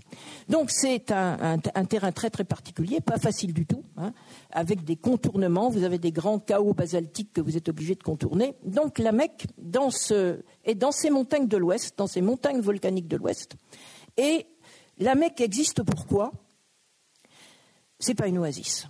[0.49, 4.13] Donc c'est un, terrain très très particulier, pas facile du tout, hein,
[4.51, 5.69] avec des contournements.
[5.69, 8.55] Vous avez des grands chaos basaltiques que vous êtes obligé de contourner.
[8.63, 13.55] Donc la Mecque est dans ces montagnes de l'ouest, dans ces montagnes volcaniques de l'ouest.
[14.17, 14.47] Et
[14.97, 16.31] la Mecque existe pourquoi?
[17.99, 18.87] C'est pas une oasis.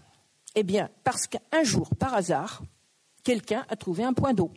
[0.56, 2.64] Eh bien, parce qu'un jour, par hasard,
[3.24, 4.52] quelqu'un a trouvé un point d'eau.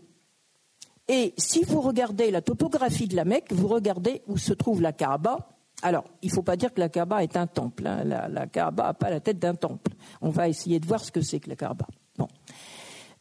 [1.09, 4.93] Et si vous regardez la topographie de la Mecque, vous regardez où se trouve la
[4.93, 5.49] Kaaba.
[5.83, 7.87] Alors, il ne faut pas dire que la Kaaba est un temple.
[7.87, 8.05] Hein.
[8.05, 9.93] La, Kaaba n'a pas la tête d'un temple.
[10.21, 11.87] On va essayer de voir ce que c'est que la Kaaba.
[12.17, 12.29] Bon.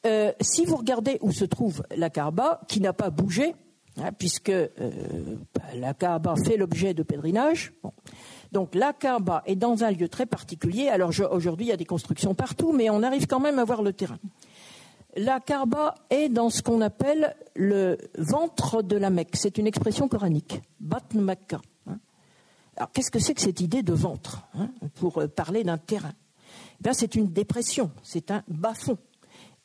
[0.05, 3.55] Euh, si vous regardez où se trouve la Kaaba, qui n'a pas bougé,
[4.17, 4.69] puisque euh,
[5.53, 7.73] bah, la Kaaba fait l'objet de pèlerinage.
[8.51, 10.87] Donc la Kaaba est dans un lieu très particulier.
[10.87, 13.81] Alors aujourd'hui, il y a des constructions partout, mais on arrive quand même à voir
[13.81, 14.19] le terrain
[15.17, 19.35] la Kaaba est dans ce qu'on appelle le ventre de la Mecque.
[19.35, 20.61] C'est une expression coranique.
[20.79, 21.27] Batn.
[21.87, 21.99] Hein.
[22.77, 26.13] Alors, qu'est-ce que c'est que cette idée de ventre hein, Pour euh, parler d'un terrain?
[26.85, 28.97] Eh c'est une dépression, c'est un bas-fond.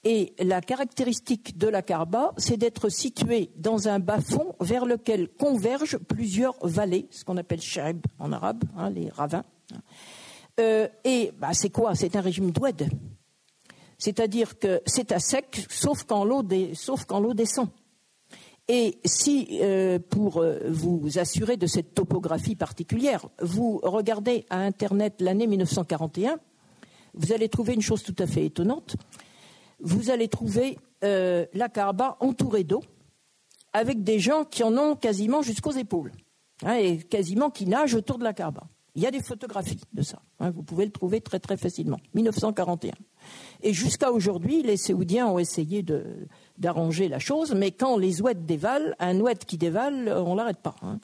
[0.05, 5.99] Et la caractéristique de la Kaaba, c'est d'être située dans un bas-fond vers lequel convergent
[5.99, 9.45] plusieurs vallées, ce qu'on appelle shaib en arabe, hein, les ravins.
[10.59, 11.95] Euh, et bah, c'est quoi?
[11.95, 12.89] C'est un régime d'oued.
[13.97, 17.69] C'est-à-dire que c'est à sec, sauf quand l'eau, descend.
[18.67, 25.21] Et si, euh, pour euh, vous assurer de cette topographie particulière, vous regardez à Internet
[25.21, 26.39] l'année 1941,
[27.15, 28.97] vous allez trouver une chose tout à fait étonnante.
[29.83, 32.83] Vous allez trouver euh, la Kaaba entourée d'eau,
[33.73, 36.13] avec des gens qui en ont quasiment jusqu'aux épaules,
[36.65, 38.63] hein, et quasiment qui nagent autour de la Kaaba.
[38.95, 40.21] Il y a des photographies de ça.
[40.39, 41.99] Hein, vous pouvez le trouver très très facilement.
[42.15, 42.93] 1941.
[43.63, 45.85] Et jusqu'à aujourd'hui, les Séoudiens ont essayé
[46.59, 50.77] d'arranger la chose, mais quand les oueds dévalent, un oued qui dévale, on l'arrête pas.
[50.83, 51.01] Hein.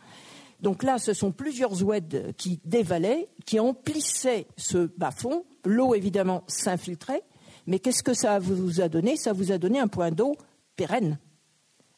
[0.60, 5.44] Donc là, ce sont plusieurs oueds qui dévalaient, qui emplissaient ce bas-fond.
[5.64, 7.22] L'eau, évidemment, s'infiltrait.
[7.68, 9.18] Mais qu'est-ce que ça vous a donné?
[9.18, 10.36] Ça vous a donné un point d'eau
[10.74, 11.18] pérenne.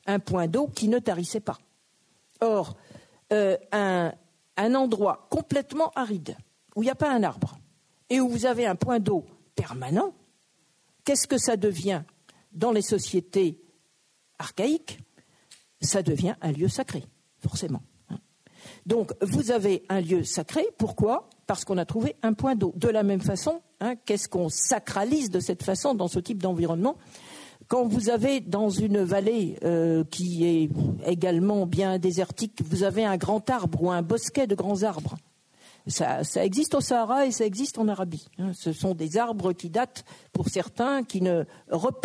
[0.05, 1.59] Un point d'eau qui ne tarissait pas.
[2.41, 2.77] Or,
[3.33, 4.13] euh, un,
[4.57, 6.37] un endroit complètement aride,
[6.75, 7.61] où il n'y a pas un arbre,
[8.09, 10.13] et où vous avez un point d'eau permanent,
[11.05, 12.03] qu'est-ce que ça devient
[12.51, 13.63] dans les sociétés
[14.41, 14.99] archaïques?
[15.81, 17.05] Ça devient un lieu sacré,
[17.39, 17.83] forcément.
[18.87, 20.67] Donc, vous avez un lieu sacré.
[20.79, 21.31] Pourquoi?
[21.47, 22.73] Parce qu'on a trouvé un point d'eau.
[22.75, 26.97] De la même façon, hein, qu'est-ce qu'on sacralise de cette façon dans ce type d'environnement
[27.69, 30.71] Quand vous avez dans une vallée euh, qui est
[31.07, 35.17] également bien désertique, vous avez un grand arbre ou un bosquet de grands arbres.
[35.87, 38.27] Ça, existe au Sahara et ça existe en Arabie.
[38.39, 38.53] Hein.
[38.55, 41.45] Ce sont des arbres qui datent, pour certains, qui ne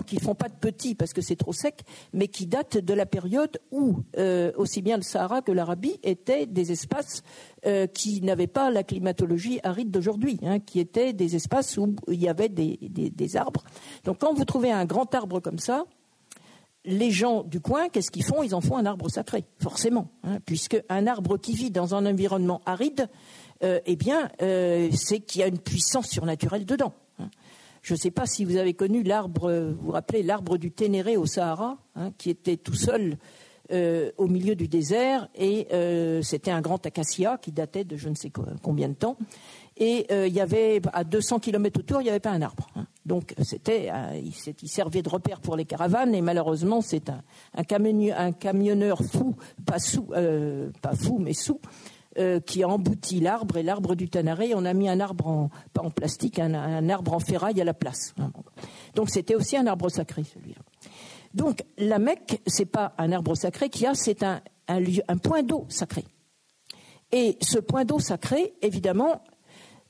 [0.05, 1.81] qui font pas de petits parce que c'est trop sec,
[2.13, 6.45] mais qui datent de la période où euh, aussi bien le Sahara que l'Arabie étaient
[6.45, 7.23] des espaces
[7.65, 12.21] euh, qui n'avaient pas la climatologie aride d'aujourd'hui, hein, qui étaient des espaces où il
[12.21, 13.63] y avait des, des arbres.
[14.03, 15.85] Donc quand vous trouvez un grand arbre comme ça,
[16.85, 18.43] les gens du coin, qu'est-ce qu'ils font?
[18.43, 22.05] Ils en font un arbre sacré, forcément, hein, puisque un arbre qui vit dans un
[22.05, 23.09] environnement aride,
[23.65, 26.93] euh, eh bien, euh, c'est qu'il y a une puissance surnaturelle dedans.
[27.17, 27.29] Hein.
[27.81, 31.17] Je ne sais pas si vous avez connu l'arbre, vous vous rappelez l'arbre du Ténéré
[31.17, 33.17] au Sahara, hein, qui était tout seul
[33.71, 35.67] euh, au milieu du désert, et
[36.21, 39.17] c'était un grand acacia qui datait de je ne sais combien de temps.
[39.77, 42.67] Et il y avait à 200 km autour, il n'y avait pas un arbre.
[42.75, 42.85] Hein.
[43.05, 49.35] Donc c'était, il, servait de repère pour les caravanes, et malheureusement c'est un, camionneur, fou,
[49.65, 49.77] pas
[50.81, 51.59] pas fou mais sous,
[52.17, 54.53] euh, qui a embouti l'arbre et l'arbre du Tanaré.
[54.55, 57.73] On a mis un arbre en, pas en plastique, un, arbre en ferraille à la
[57.73, 58.13] place.
[58.93, 60.61] Donc c'était aussi un arbre sacré celui-là.
[61.33, 65.43] Donc la Mecque, c'est pas un arbre sacré qu'il a, c'est un, un, un point
[65.43, 66.05] d'eau sacré.
[67.11, 69.21] Et ce point d'eau sacré, évidemment,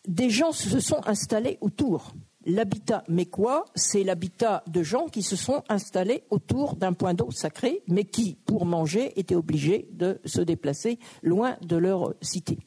[0.08, 2.14] des gens se sont installés autour.
[2.46, 7.82] L'habitat quoi c'est l'habitat de gens qui se sont installés autour d'un point d'eau sacré,
[7.88, 12.60] mais qui, pour manger, étaient obligés de se déplacer loin de leur cité.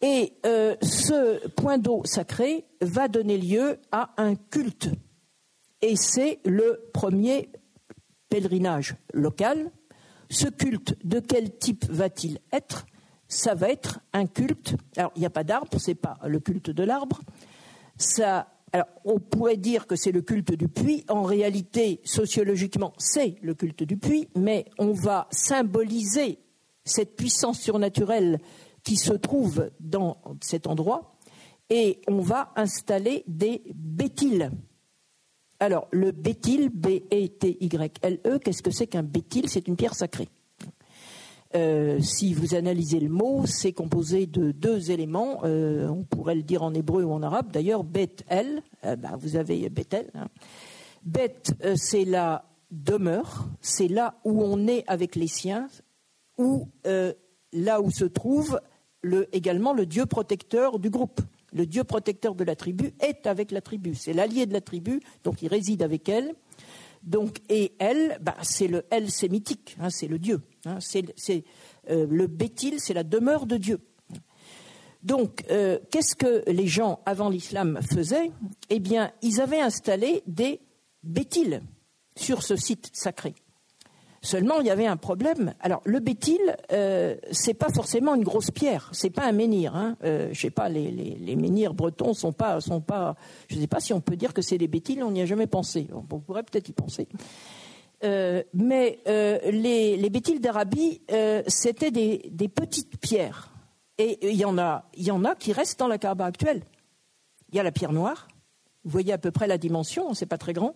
[0.00, 4.90] Et euh, ce point d'eau sacré va donner lieu à un culte.
[5.82, 7.50] Et c'est le premier
[8.28, 9.72] pèlerinage local.
[10.30, 12.86] Ce culte, de quel type va-t-il être?
[13.26, 14.76] Ça va être un culte.
[14.96, 17.20] Alors, il n'y a pas d'arbre, ce n'est pas le culte de l'arbre
[19.04, 21.04] on pourrait dire que c'est le culte du puits.
[21.08, 26.38] En réalité, sociologiquement, c'est le culte du puits, mais on va symboliser
[26.84, 28.38] cette puissance surnaturelle
[28.82, 31.16] qui se trouve dans cet endroit
[31.70, 34.50] et on va installer des bétiles.
[35.60, 40.28] Alors, le bétil, B-E-T-Y-L-E, qu'est-ce que c'est qu'un bétil C'est une pierre sacrée.
[41.56, 45.42] Euh, si vous analysez le mot, c'est composé de deux éléments.
[45.44, 47.52] Euh, on pourrait le dire en hébreu ou en arabe.
[47.52, 50.10] D'ailleurs, Bet El, euh, bah, vous avez Bethel.
[50.14, 50.26] Hein.
[51.04, 51.42] Bet,
[51.76, 55.68] c'est la demeure, c'est là où on est avec les siens,
[56.38, 56.66] ou
[57.52, 58.58] là où se trouve
[59.02, 61.20] le, également le Dieu protecteur du groupe.
[61.52, 63.94] Le Dieu protecteur de la tribu est avec la tribu.
[63.94, 66.34] C'est l'allié de la tribu, donc il réside avec elle.
[67.02, 70.40] Donc, et elle, bah, c'est le elle sémitique, hein, c'est le Dieu.
[70.66, 71.44] Hein, c'est
[71.90, 73.80] euh, le bétil, c'est la demeure de Dieu.
[75.02, 78.32] Donc, euh, qu'est-ce que les gens avant l'islam faisaient?
[78.70, 80.60] Eh bien, ils avaient installé des
[81.02, 81.60] bétils
[82.16, 83.34] sur ce site sacré.
[84.24, 85.52] Seulement, il y avait un problème.
[85.60, 86.40] Alors, le bétil,
[86.72, 88.88] euh, c'est pas forcément une grosse pierre.
[88.92, 89.76] C'est pas un menhir.
[89.76, 89.98] Hein.
[90.02, 93.16] Euh, je sais pas, les, menhirs bretons sont pas, sont pas.
[93.48, 95.02] Je sais pas si on peut dire que c'est des bétils.
[95.02, 95.88] On n'y a jamais pensé.
[95.92, 97.06] On pourrait peut-être y penser.
[98.02, 103.50] Euh, mais euh, les, les bétils d'Arabie, euh, c'était des, petites pierres.
[103.98, 104.84] Et il y en a,
[105.38, 106.62] qui restent dans la Kaaba actuelle.
[107.50, 108.28] Il y a la pierre noire.
[108.84, 110.12] Vous voyez à peu près la dimension.
[110.14, 110.74] C'est pas très grand.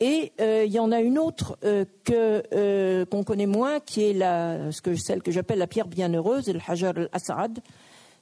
[0.00, 4.18] Et euh, il y en a une autre euh, qu'on connaît moins, qui est
[4.82, 7.60] que, celle que j'appelle la pierre bienheureuse, le Hajar al-Asad,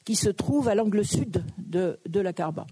[0.04, 2.66] qui se trouve à l'angle sud de, de la Kaaba.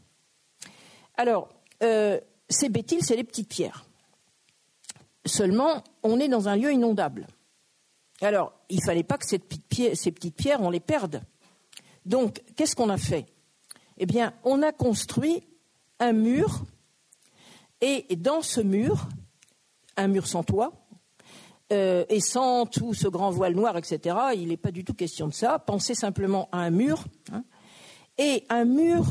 [1.17, 1.49] Alors,
[1.81, 3.88] ces bétiles, c'est les petites pierres.
[5.27, 7.27] Seulement, on est dans un lieu inondable.
[8.21, 11.23] Alors, il ne fallait pas que ces petites pierres, on les perde.
[12.05, 13.27] Donc, qu'est-ce qu'on a fait?
[13.99, 15.43] Eh bien, on a construit
[16.01, 16.63] un mur,
[17.81, 19.09] et dans ce mur,
[19.97, 20.73] un mur sans toit,
[21.71, 25.29] euh, et sans tout ce grand voile noir, etc., il n'est pas du tout question
[25.29, 25.59] de ça.
[25.59, 27.05] Pensez simplement à un mur.
[27.31, 27.45] Hein.
[28.17, 29.05] et un mur,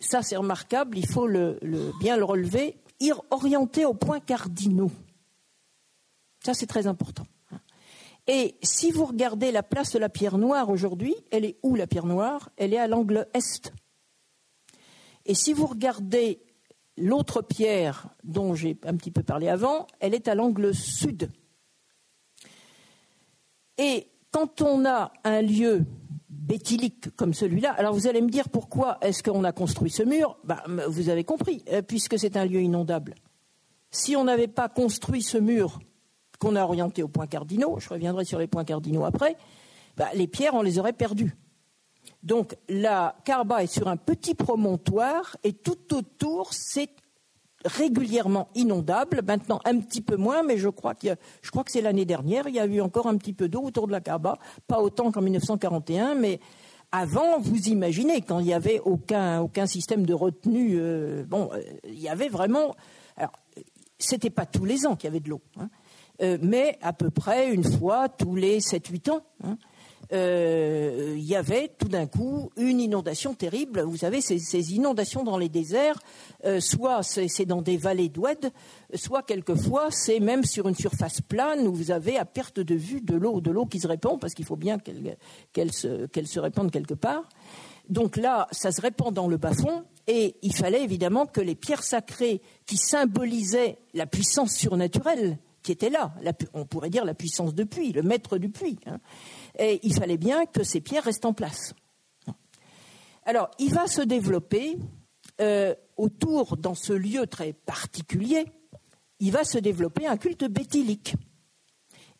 [0.00, 1.26] ça c'est remarquable, il faut
[1.98, 2.76] bien le relever,
[3.30, 4.90] orienté aux points cardinaux.
[6.44, 7.26] Ça c'est très important.
[8.28, 11.86] Et si vous regardez la place de la pierre noire aujourd'hui, elle est où la
[11.86, 12.50] pierre noire?
[12.56, 13.72] Elle est à l'angle est.
[15.26, 16.40] Et si vous regardez
[16.98, 21.30] L'autre pierre dont j'ai un petit peu parlé avant, elle est à l'angle sud.
[23.76, 25.84] Et quand on a un lieu
[26.46, 30.38] béthylique comme celui-là, alors vous allez me dire pourquoi est-ce qu'on a construit ce mur?
[30.44, 33.14] Bah, Vous avez compris, euh, puisque c'est un lieu inondable.
[33.90, 35.80] Si on n'avait pas construit ce mur
[36.38, 39.36] qu'on a orienté aux points cardinaux, je reviendrai sur les points cardinaux après,
[39.96, 41.34] bah, les pierres, on les aurait perdues.
[42.22, 46.90] Donc la Carba est sur un petit promontoire et tout autour, c'est
[47.66, 49.22] régulièrement inondable.
[49.26, 51.08] Maintenant, un petit peu moins, mais je crois, que,
[51.42, 53.62] je crois que c'est l'année dernière, il y a eu encore un petit peu d'eau
[53.62, 54.38] autour de la Carba.
[54.66, 56.40] Pas autant qu'en 1941, mais
[56.92, 61.60] avant, vous imaginez, quand il n'y avait aucun, aucun système de retenue, euh, bon, euh,
[61.84, 62.74] il y avait vraiment.
[63.16, 63.32] Alors,
[63.98, 65.68] c'était pas tous les ans qu'il y avait de l'eau, hein,
[66.22, 69.22] euh, mais à peu près une fois tous les 7-8 ans.
[69.42, 69.58] Hein.
[70.12, 73.82] Euh, il y avait tout d'un coup une inondation terrible.
[73.82, 75.98] Vous savez, ces, inondations dans les déserts,
[76.44, 78.50] euh, soit c'est dans des vallées d'oued,
[78.94, 83.00] soit quelquefois c'est même sur une surface plane où vous avez à perte de vue
[83.00, 84.78] de l'eau, de l'eau qui se répand parce qu'il faut bien
[85.52, 87.28] qu'elle se, répande quelque part.
[87.88, 91.84] Donc là, ça se répand dans le bas-fond et il fallait évidemment que les pierres
[91.84, 96.14] sacrées qui symbolisaient la puissance surnaturelle qui était là,
[96.54, 99.00] on pourrait dire la puissance de puits, le maître du puits, hein,
[99.58, 101.74] il fallait bien que ces pierres restent en place.
[103.24, 104.76] Alors, il va se développer
[105.40, 108.44] euh, autour, dans ce lieu très particulier,
[109.18, 111.14] il va se développer un culte béthylique.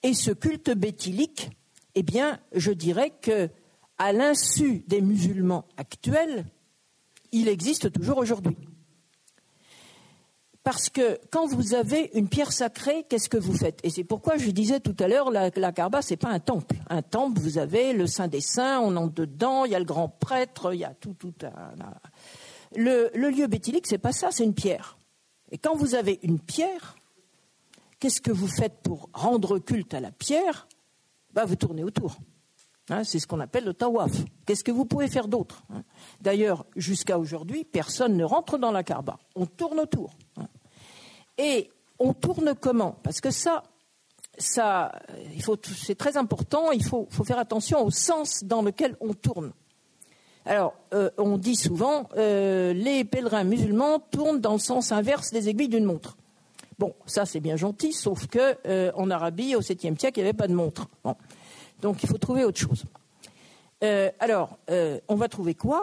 [0.02, 1.50] Et ce culte béthylique,
[1.94, 3.48] eh bien, je dirais que,
[3.98, 6.44] à l'insu des musulmans actuels,
[7.32, 8.56] il existe toujours aujourd'hui.
[10.66, 13.78] Parce que quand vous avez une pierre sacrée, qu'est-ce que vous faites?
[13.84, 16.74] Et c'est pourquoi je disais tout à l'heure, la, la Kaaba, c'est pas un temple.
[16.90, 19.84] Un temple, vous avez le Saint des Saints, on entre dedans, il y a le
[19.84, 21.32] grand prêtre, il y a tout, tout.
[22.74, 24.98] Le, le lieu béthylique, c'est pas ça, c'est une pierre.
[25.52, 26.96] Et quand vous avez une pierre,
[28.00, 30.66] qu'est-ce que vous faites pour rendre culte à la pierre?
[31.32, 32.16] Bah, Vous tournez autour.
[32.90, 34.10] Hein, c'est ce qu'on appelle le tawaf.
[34.46, 35.62] Qu'est-ce que vous pouvez faire d'autre?
[35.72, 35.84] Hein?
[36.20, 39.18] D'ailleurs, jusqu'à aujourd'hui, personne ne rentre dans la Kaaba.
[39.36, 40.16] On tourne autour.
[41.38, 42.98] Et on tourne comment?
[43.02, 43.62] Parce que ça,
[44.38, 44.92] ça,
[45.84, 46.72] c'est très important.
[46.72, 49.52] Il faut, faire attention au sens dans lequel on tourne.
[50.44, 55.48] Alors, euh, on dit souvent, euh, les pèlerins musulmans tournent dans le sens inverse des
[55.48, 56.16] aiguilles d'une montre.
[56.78, 60.28] Bon, ça c'est bien gentil, sauf que euh, en Arabie, au 7e siècle, il n'y
[60.28, 60.88] avait pas de montre.
[61.80, 62.84] Donc, il faut trouver autre chose.
[64.20, 64.58] alors,
[65.08, 65.82] on va trouver quoi?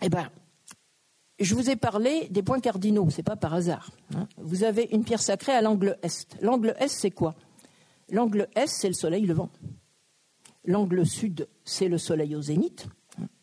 [0.00, 0.30] Eh bien,
[1.40, 3.90] je vous ai parlé des points cardinaux, ce n'est pas par hasard.
[4.14, 4.28] Hein.
[4.38, 6.36] Vous avez une pierre sacrée à l'angle est.
[6.40, 7.34] L'angle est, c'est quoi?
[8.10, 9.50] L'angle est, c'est le soleil levant.
[10.64, 12.86] L'angle sud, c'est le soleil au zénith.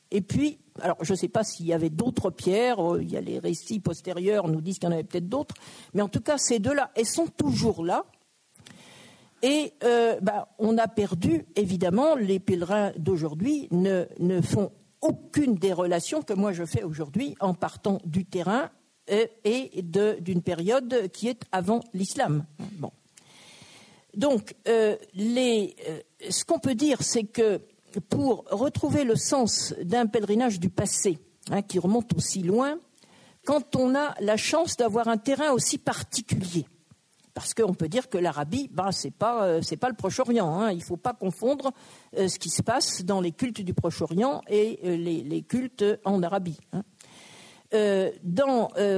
[0.10, 3.18] Et puis, alors je ne sais pas s'il y avait d'autres pierres, euh, il y
[3.18, 5.56] a les récits postérieurs nous disent qu'il y en avait peut-être d'autres,
[5.94, 8.06] mais en tout cas, ces deux-là, elles sont toujours là.
[9.44, 15.74] Et euh, bah, on a perdu, évidemment, les pèlerins d'aujourd'hui ne, ne font aucune des
[15.74, 18.70] relations que moi je fais aujourd'hui en partant du terrain
[19.10, 22.46] euh, et d'une période qui est avant l'islam.
[24.16, 25.68] Donc, euh, euh,
[26.30, 27.62] ce qu'on peut dire, c'est que
[28.10, 31.18] pour retrouver le sens d'un pèlerinage du passé,
[31.50, 32.78] hein, qui remonte aussi loin,
[33.46, 36.66] quand on a la chance d'avoir un terrain aussi particulier,
[37.34, 40.54] parce qu'on peut dire que l'Arabie, ben, ce n'est pas, euh, pas le Proche-Orient.
[40.54, 40.72] Hein.
[40.72, 41.72] Il ne faut pas confondre
[42.18, 46.22] euh, ce qui se passe dans les cultes du Proche-Orient et euh, les, cultes en
[46.24, 46.60] Arabie.
[46.74, 46.84] Hein.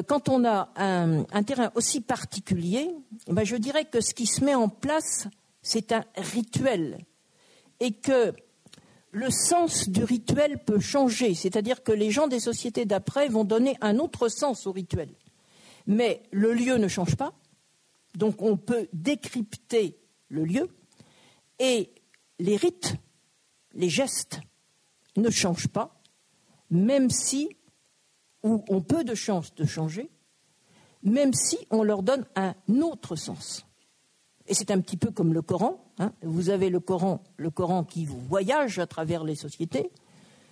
[0.08, 2.90] quand on a un, terrain aussi particulier,
[3.28, 5.28] ben, je dirais que ce qui se met en place,
[5.62, 6.98] c'est un rituel.
[7.80, 8.34] Et que
[9.12, 11.36] le sens du rituel peut changer.
[11.36, 15.10] C'est-à-dire que les gens des sociétés d'après vont donner un autre sens au rituel.
[15.86, 17.34] Mais le lieu ne change pas
[18.16, 19.98] donc on peut décrypter
[20.30, 20.70] le lieu
[21.60, 21.90] et
[22.40, 22.96] les rites,
[23.74, 24.42] les gestes
[25.16, 26.02] ne changent pas,
[26.70, 27.50] même si,
[28.44, 30.10] ou ont peu de chances de changer,
[31.04, 33.66] même si on leur donne un autre sens.
[34.48, 35.94] Et c'est un petit peu comme le Coran.
[36.00, 36.12] Hein.
[36.22, 39.90] Vous avez le Coran, le Coran qui vous voyage à travers les sociétés.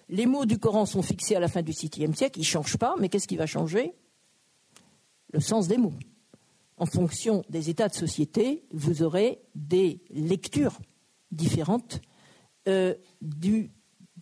[0.07, 2.77] Les mots du Coran sont fixés à la fin du VIe siècle, ils ne changent
[2.77, 3.93] pas, mais qu'est-ce qui va changer?
[5.33, 5.93] Le sens des mots.
[6.81, 10.79] En fonction des états de société, vous aurez des lectures
[11.29, 12.01] différentes
[12.67, 13.69] euh, du,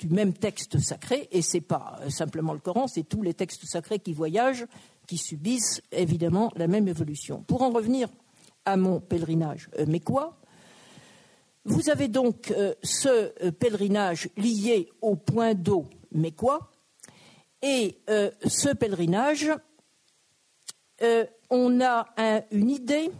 [0.09, 3.99] même texte sacré, et ce n'est pas simplement le Coran, c'est tous les textes sacrés
[3.99, 4.65] qui voyagent,
[5.07, 7.43] qui subissent évidemment la même évolution.
[7.43, 8.09] Pour en revenir
[8.65, 10.39] à mon pèlerinage euh, mais quoi
[11.65, 15.87] vous avez donc euh, ce euh, pèlerinage lié au point d'eau
[16.35, 16.71] quoi
[17.61, 19.51] Et euh, ce pèlerinage,
[21.49, 22.05] on a
[22.51, 23.11] une idée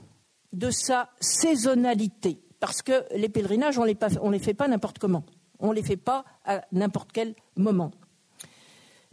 [0.54, 2.40] de sa saisonnalité.
[2.60, 5.24] Parce que les pèlerinages, on ne les fait pas n'importe comment.
[5.60, 7.92] On ne les fait pas à n'importe quel moment.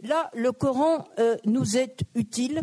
[0.01, 1.07] Là, le Coran
[1.45, 2.61] nous est utile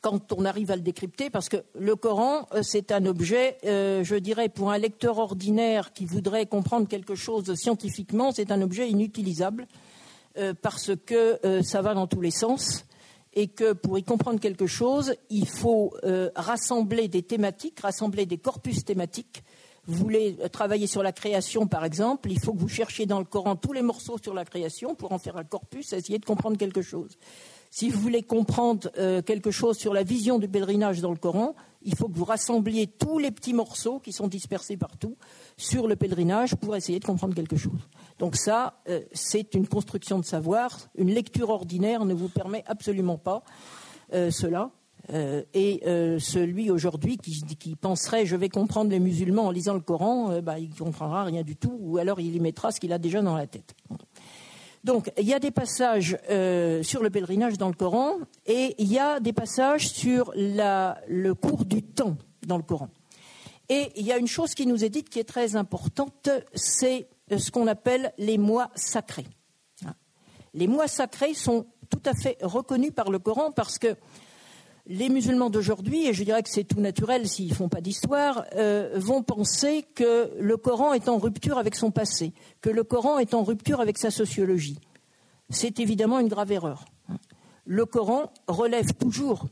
[0.00, 4.02] quand on arrive à le décrypter, parce que le Coran, euh, c'est un objet, euh,
[4.02, 8.88] je dirais, pour un lecteur ordinaire qui voudrait comprendre quelque chose scientifiquement, c'est un objet
[8.88, 9.66] inutilisable,
[10.38, 12.84] euh, parce que ça va dans tous les sens,
[13.34, 15.94] et que pour y comprendre quelque chose, il faut
[16.34, 19.42] rassembler des thématiques, rassembler des corpus thématiques.
[19.86, 23.24] Vous voulez travailler sur la création, par exemple, il faut que vous cherchiez dans le
[23.24, 26.58] Coran tous les morceaux sur la création pour en faire un corpus, essayer de comprendre
[26.58, 27.16] quelque chose.
[27.70, 31.54] Si vous voulez comprendre euh, quelque chose sur la vision du pèlerinage dans le Coran,
[31.82, 35.16] il faut que vous rassembliez tous les petits morceaux qui sont dispersés partout
[35.56, 37.80] sur le pèlerinage pour essayer de comprendre quelque chose.
[38.18, 40.78] Donc ça, euh, c'est une construction de savoir.
[40.96, 43.42] Une lecture ordinaire ne vous permet absolument pas
[44.12, 44.70] euh, cela.
[45.54, 45.80] et
[46.18, 50.68] celui aujourd'hui qui, penserait je vais comprendre les musulmans en lisant le Coran, bah, il
[50.68, 53.34] ne comprendra rien du tout, ou alors il y mettra ce qu'il a déjà dans
[53.34, 53.74] la tête.
[54.82, 58.90] Donc, il y a des passages euh, sur le pèlerinage dans le Coran et il
[58.90, 62.16] y a des passages sur le cours du temps
[62.46, 62.88] dans le Coran.
[63.68, 67.08] Et il y a une chose qui nous est dite qui est très importante, c'est
[67.30, 69.26] euh, ce qu'on appelle les mois sacrés.
[69.86, 69.94] Hein.
[70.54, 73.96] Les mois sacrés sont tout à fait reconnus par le Coran parce que
[74.90, 78.44] les musulmans d'aujourd'hui, et je dirais que c'est tout naturel s'ils ne font pas d'histoire,
[78.56, 83.20] euh, vont penser que le Coran est en rupture avec son passé, que le Coran
[83.20, 84.80] est en rupture avec sa sociologie.
[85.48, 86.86] C'est évidemment une grave erreur.
[87.66, 89.46] Le Coran relève toujours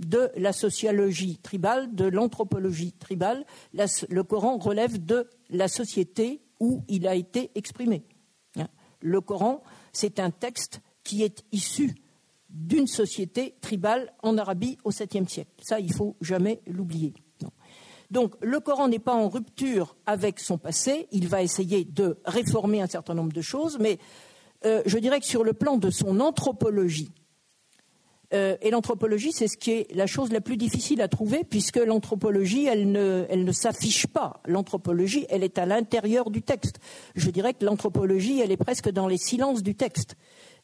[0.00, 3.46] de la sociologie tribale, de l'anthropologie tribale.
[3.72, 8.02] le Coran relève de la société où il a été exprimé.
[9.02, 9.62] Le Coran,
[9.92, 11.94] c'est un texte qui est issu
[12.50, 15.50] d'une société tribale en Arabie au 7e siècle.
[15.62, 17.14] Ça, il faut jamais l'oublier.
[18.10, 21.06] Donc, le Coran n'est pas en rupture avec son passé.
[21.12, 23.98] Il va essayer de réformer un certain nombre de choses, mais
[24.64, 27.12] euh, je dirais que sur le plan de son anthropologie,
[28.32, 31.78] euh, et l'anthropologie, c'est ce qui est la chose la plus difficile à trouver, puisque
[31.78, 34.40] l'anthropologie, elle ne, elle ne s'affiche pas.
[34.46, 36.78] L'anthropologie, elle est à l'intérieur du texte.
[37.16, 40.16] Je dirais que l'anthropologie, elle est presque dans les silences du texte.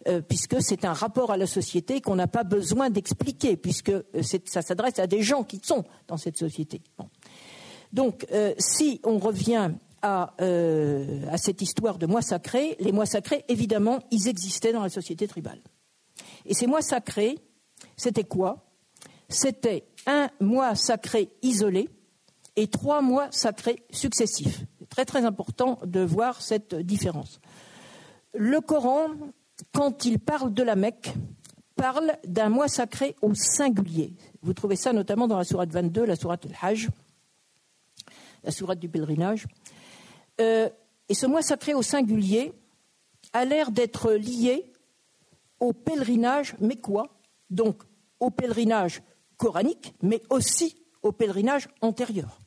[0.07, 4.05] Euh, puisque c'est un rapport à la société qu'on n'a pas besoin d'expliquer, puisque euh,
[4.45, 6.81] ça s'adresse à des gens qui sont dans cette société.
[7.93, 10.33] Donc, euh, si on revient à,
[11.37, 15.59] cette histoire de mois sacrés, les mois sacrés, évidemment, ils existaient dans la société tribale.
[16.45, 17.37] Et ces mois sacrés,
[17.97, 18.71] c'était quoi?
[19.29, 21.89] C'était un mois sacré isolé
[22.55, 24.61] et trois mois sacrés successifs.
[24.79, 27.41] C'est très très important de voir cette différence.
[28.33, 29.09] Le Coran
[29.73, 31.15] quand il parle de la Mecque,
[31.77, 34.15] parle d'un mois sacré au singulier.
[34.43, 36.89] Vous trouvez ça notamment dans la sourate 22, la sourate al-Hajj,
[38.43, 39.47] la sourate du pèlerinage.
[40.41, 40.69] Euh,
[41.09, 42.53] et ce mois sacré au singulier
[43.33, 44.73] a l'air d'être lié
[45.61, 47.19] au pèlerinage mais quoi
[47.51, 47.83] Donc
[48.21, 49.03] au pèlerinage
[49.37, 52.41] coranique, mais aussi au pèlerinage antérieur.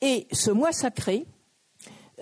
[0.00, 1.26] Et ce mois sacré,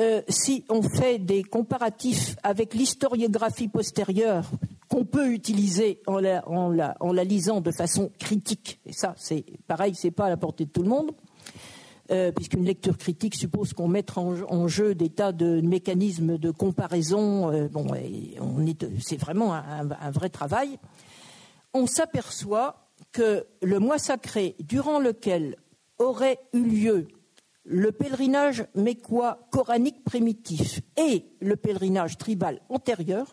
[0.00, 4.48] euh, si on fait des comparatifs avec l'historiographie postérieure
[4.88, 10.26] qu'on peut utiliser en la, lisant de façon critique, et ça c'est pareil, c'est pas
[10.26, 11.10] à la portée de tout le monde,
[12.10, 17.52] euh, puisqu'une lecture critique suppose qu'on mette en, jeu des tas de mécanismes de comparaison.
[17.52, 17.86] Euh, bon,
[19.00, 20.78] c'est vraiment un, vrai travail.
[21.74, 25.56] On s'aperçoit que le mois sacré durant lequel
[25.98, 27.08] aurait eu lieu
[27.70, 33.30] le pèlerinage mécois coranique primitif et le pèlerinage tribal antérieur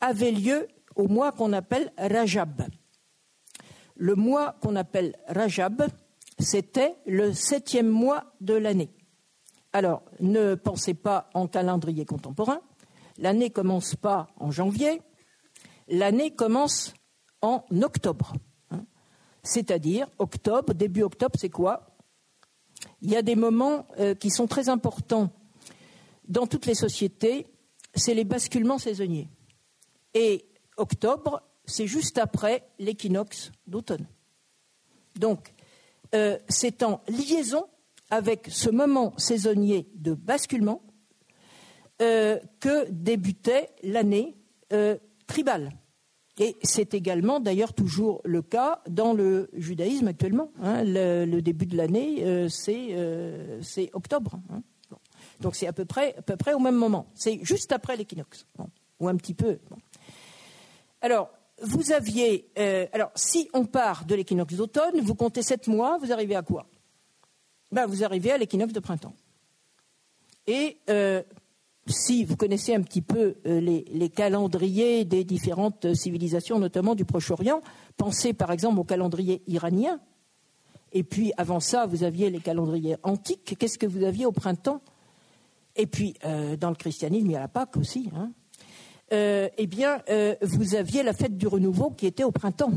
[0.00, 2.62] avaient lieu au mois qu'on appelle Rajab.
[3.96, 5.88] Le mois qu'on appelle Rajab,
[6.38, 8.90] c'était le septième mois de l'année.
[9.72, 12.60] Alors, ne pensez pas en calendrier contemporain.
[13.18, 15.02] L'année commence pas en janvier,
[15.88, 16.94] l'année commence
[17.42, 18.34] en octobre.
[18.70, 18.84] Hein.
[19.42, 21.95] C'est-à-dire, octobre, début octobre, c'est quoi?
[23.02, 25.30] Il y a des moments euh, qui sont très importants
[26.28, 27.46] dans toutes les sociétés.
[27.94, 29.28] c'est les basculements saisonniers.
[30.12, 30.44] Et
[30.76, 34.06] octobre, c'est juste après l'équinoxe d'automne.
[35.18, 35.54] Donc,
[36.14, 37.64] euh, c'est en liaison
[38.10, 40.82] avec ce moment saisonnier de basculement
[42.02, 44.36] euh, que débutait l'année
[45.26, 45.72] tribale.
[46.38, 50.50] Et c'est également d'ailleurs toujours le cas dans le judaïsme actuellement.
[50.62, 50.82] Hein.
[50.84, 54.38] le, début de l'année, c'est octobre.
[54.50, 54.62] Hein.
[55.40, 56.14] Donc c'est à peu près,
[56.54, 57.06] au même moment.
[57.14, 58.46] C'est juste après l'équinoxe,
[59.00, 59.58] ou un petit peu.
[61.00, 61.30] Alors,
[61.62, 62.50] vous aviez.
[62.58, 66.42] Euh, alors, si on part de l'équinoxe d'automne, vous comptez sept mois, vous arrivez à
[66.42, 66.66] quoi?
[67.72, 69.14] Ben, Vous arrivez à l'équinoxe de printemps.
[70.46, 71.22] Et euh,
[71.86, 77.60] si vous connaissez un petit peu euh, les, calendriers des différentes civilisations, notamment du Proche-Orient,
[77.96, 80.00] pensez par exemple au calendrier iranien.
[80.92, 83.56] Et puis avant ça, vous aviez les calendriers antiques.
[83.58, 84.80] Qu'est-ce que vous aviez au printemps?
[85.74, 88.08] Et puis dans le christianisme, il y a la Pâque aussi.
[88.16, 88.32] Hein
[89.12, 92.72] euh, eh bien, euh, vous aviez la fête du renouveau qui était au printemps.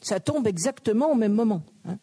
[0.00, 1.62] Ça tombe exactement au même moment.
[1.84, 1.98] Hein.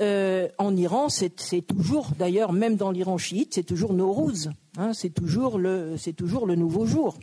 [0.00, 1.30] Euh, en Iran, c'est
[1.66, 4.50] toujours, d'ailleurs, même dans l'Iran chiite, c'est toujours Nowruz.
[4.78, 5.96] Hein, c'est toujours, le,
[6.54, 7.18] nouveau jour,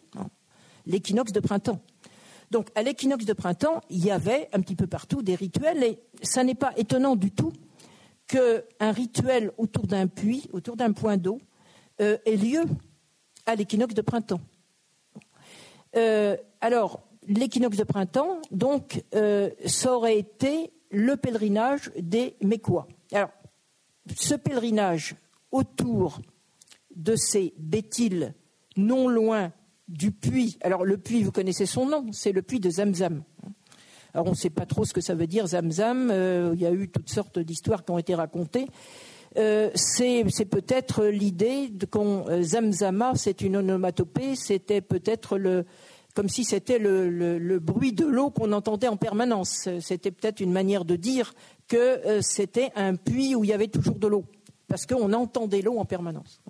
[0.85, 1.81] l'équinoxe de printemps.
[2.51, 5.99] Donc, à l'équinoxe de printemps, il y avait un petit peu partout des rituels, et
[6.21, 7.53] ça n'est pas étonnant du tout
[8.27, 11.39] qu'un rituel autour d'un puits, autour d'un point d'eau,
[11.99, 12.63] ait lieu
[13.45, 14.41] à l'équinoxe de printemps.
[15.95, 22.87] Euh, alors, l'équinoxe de printemps, donc, euh, ça aurait été le pèlerinage des Mécois.
[23.11, 23.31] Alors,
[24.15, 25.15] ce pèlerinage
[25.51, 26.19] autour
[26.99, 28.35] de ces bétiles
[28.77, 29.51] non loin
[29.87, 30.57] du puits.
[30.61, 33.23] Alors, le puits, vous connaissez son nom, c'est le puits de Zamzam.
[34.13, 36.09] Alors, on ne sait pas trop ce que ça veut dire, Zamzam.
[36.11, 38.67] Euh, il y a eu toutes sortes d'histoires qui ont été racontées.
[39.35, 45.37] c'est peut-être l'idée qu'on Zamzama, c'est une onomatopée, c'était peut-être
[46.15, 49.69] comme si c'était le, bruit de l'eau qu'on entendait en permanence.
[49.79, 51.33] C'était peut-être une manière de dire
[51.67, 54.25] que euh, c'était un puits où il y avait toujours de l'eau,
[54.67, 56.41] parce qu'on entendait l'eau en permanence.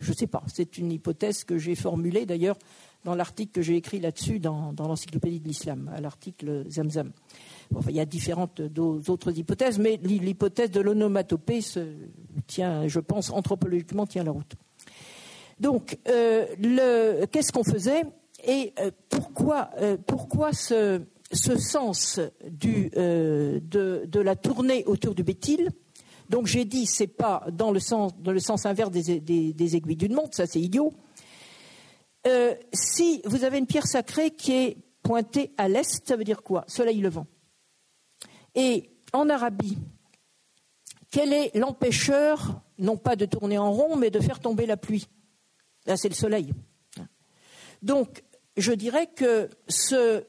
[0.00, 2.56] Je ne sais pas, c'est une hypothèse que j'ai formulée d'ailleurs
[3.04, 7.12] dans l'article que j'ai écrit là-dessus dans, l'encyclopédie de l'islam, à l'article Zamzam.
[7.88, 11.60] il y a différentes autres hypothèses, mais l'hypothèse de l'onomatopée
[12.46, 14.54] tient, je pense, anthropologiquement tient la route.
[15.60, 18.02] Donc, euh, qu'est-ce qu'on faisait
[18.46, 25.68] et euh, pourquoi, euh, pourquoi ce, sens de, la tournée autour du bétil
[26.30, 28.14] Donc j'ai dit, c'est pas dans le sens,
[28.64, 30.94] inverse des, aiguilles d'une montre, ça c'est idiot.
[32.72, 36.64] si vous avez une pierre sacrée qui est pointée à l'est, ça veut dire quoi?
[36.68, 37.26] Soleil levant.
[38.54, 39.76] Et en Arabie,
[41.10, 45.08] quel est l'empêcheur, non pas de tourner en rond, mais de faire tomber la pluie?
[45.86, 46.52] Là, c'est le soleil.
[47.82, 48.22] Donc,
[48.56, 50.24] je dirais que ce,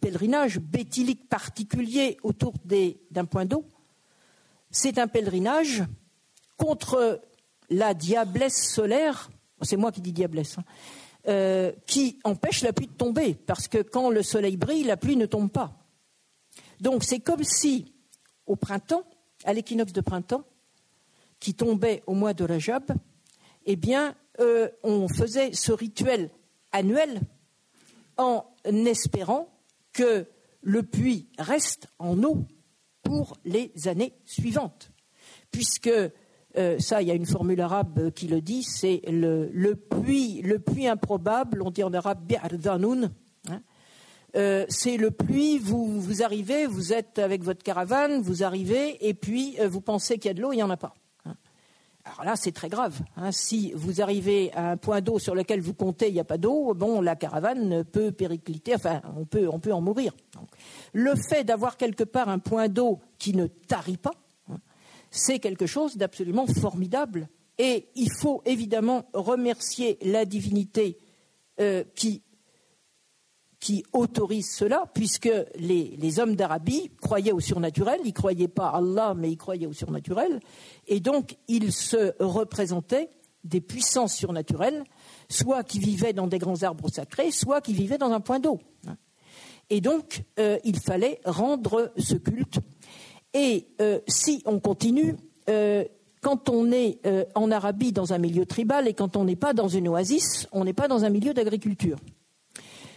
[0.00, 2.54] pèlerinage bétilique particulier autour
[3.10, 3.66] d'un point d'eau,
[4.72, 5.84] c'est un pèlerinage
[6.56, 7.20] contre
[7.70, 10.64] la diablesse solaire, c'est moi qui dis diablesse, hein,
[11.28, 15.16] euh, qui empêche la pluie de tomber, parce que quand le soleil brille, la pluie
[15.16, 15.72] ne tombe pas.
[16.80, 17.94] Donc c'est comme si,
[18.46, 19.04] au printemps,
[19.44, 20.44] à l'équinoxe de printemps,
[21.38, 22.92] qui tombait au mois de Rajab,
[23.66, 26.30] eh bien, euh, on faisait ce rituel
[26.72, 27.20] annuel
[28.16, 29.48] en espérant
[29.92, 30.26] que
[30.62, 32.46] le puits reste en eau
[33.02, 34.90] pour les années suivantes.
[35.50, 35.90] Puisque,
[36.56, 40.58] euh, ça, il y a une formule arabe qui le dit, c'est le, puits, le
[40.58, 43.10] puits improbable, on dit en arabe bi'ardanoun,
[43.48, 43.62] hein,
[44.34, 49.56] euh, c'est le puits, vous, arrivez, vous êtes avec votre caravane, vous arrivez, et puis
[49.60, 50.94] euh, vous pensez qu'il y a de l'eau, il n'y en a pas.
[52.04, 53.00] Alors là, c'est très grave.
[53.16, 53.30] Hein.
[53.30, 56.38] Si vous arrivez à un point d'eau sur lequel vous comptez, il n'y a pas
[56.38, 60.12] d'eau, la caravane peut péricliter, enfin, on peut, on peut en mourir.
[60.92, 64.14] le fait d'avoir quelque part un point d'eau qui ne tarit pas,
[64.50, 64.58] hein,
[65.10, 67.28] c'est quelque chose d'absolument formidable.
[67.58, 70.98] Et il faut évidemment remercier la divinité
[71.60, 72.22] euh, qui
[73.62, 78.78] qui autorise cela, puisque les, hommes d'Arabie croyaient au surnaturel, ils ne croyaient pas à
[78.78, 80.40] Allah, mais ils croyaient au surnaturel,
[80.88, 83.08] et donc ils se représentaient
[83.44, 84.82] des puissances surnaturelles,
[85.28, 88.58] soit qui vivaient dans des grands arbres sacrés, soit qui vivaient dans un point d'eau.
[89.70, 92.58] Et donc, euh, il fallait rendre ce culte.
[93.32, 95.14] Et euh, si on continue,
[95.48, 95.84] euh,
[96.20, 97.00] quand on est
[97.36, 100.64] en Arabie dans un milieu tribal et quand on n'est pas dans une oasis, on
[100.64, 101.98] n'est pas dans un milieu d'agriculture.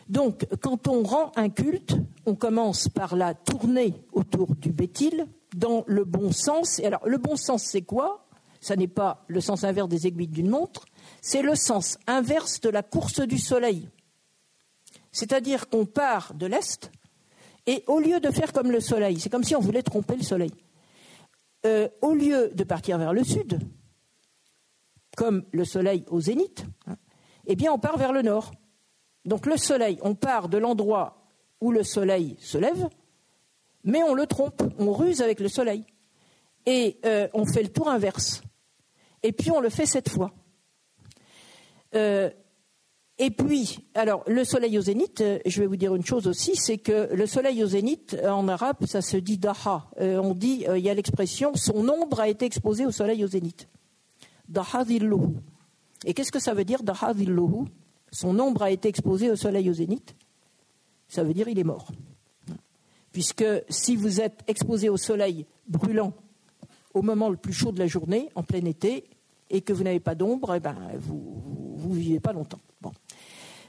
[0.08, 1.96] Donc, quand on rend un culte,
[2.26, 5.26] on commence par la tournée autour du bétil
[5.56, 6.80] dans le bon sens.
[6.80, 8.28] Et alors, le bon sens, c'est quoi?
[8.62, 10.86] Ça n'est pas le sens inverse des aiguilles d'une montre,
[11.22, 13.90] c'est le sens inverse de la course du Soleil.
[15.12, 16.92] C'est-à-dire qu'on part de l'Est,
[17.68, 20.24] et au lieu de faire comme le Soleil, c'est comme si on voulait tromper le
[20.24, 20.52] Soleil,
[21.66, 23.60] euh, au lieu de partir vers le Sud,
[25.16, 26.96] comme le Soleil au zénith, hein,
[27.46, 28.52] eh bien on part vers le Nord.
[29.26, 31.18] Donc le Soleil, on part de l'endroit
[31.62, 32.88] où le Soleil se lève,
[33.84, 35.86] mais on le trompe, on ruse avec le Soleil.
[36.66, 38.42] Et euh, on fait le tour inverse.
[39.24, 40.34] Et puis on le fait cette fois.
[41.94, 42.30] Euh,
[43.18, 46.56] et puis, alors, le soleil au zénith, euh, je vais vous dire une chose aussi,
[46.56, 49.90] c'est que le soleil au zénith, en arabe, ça se dit daha.
[50.00, 53.70] on dit, il y a l'expression, son ombre a été exposée au soleil au zénith.
[54.50, 54.84] Daha
[56.04, 57.14] Et qu'est-ce que ça veut dire, daha
[58.16, 60.16] Son ombre a été exposée au soleil au zénith.
[61.10, 61.92] Ça veut dire, il est mort.
[63.12, 66.14] Puisque si vous êtes exposé au soleil brûlant
[66.94, 69.04] au moment le plus chaud de la journée, en plein été,
[69.50, 72.62] et que vous n'avez pas d'ombre, eh ben, vous ne vivez pas longtemps.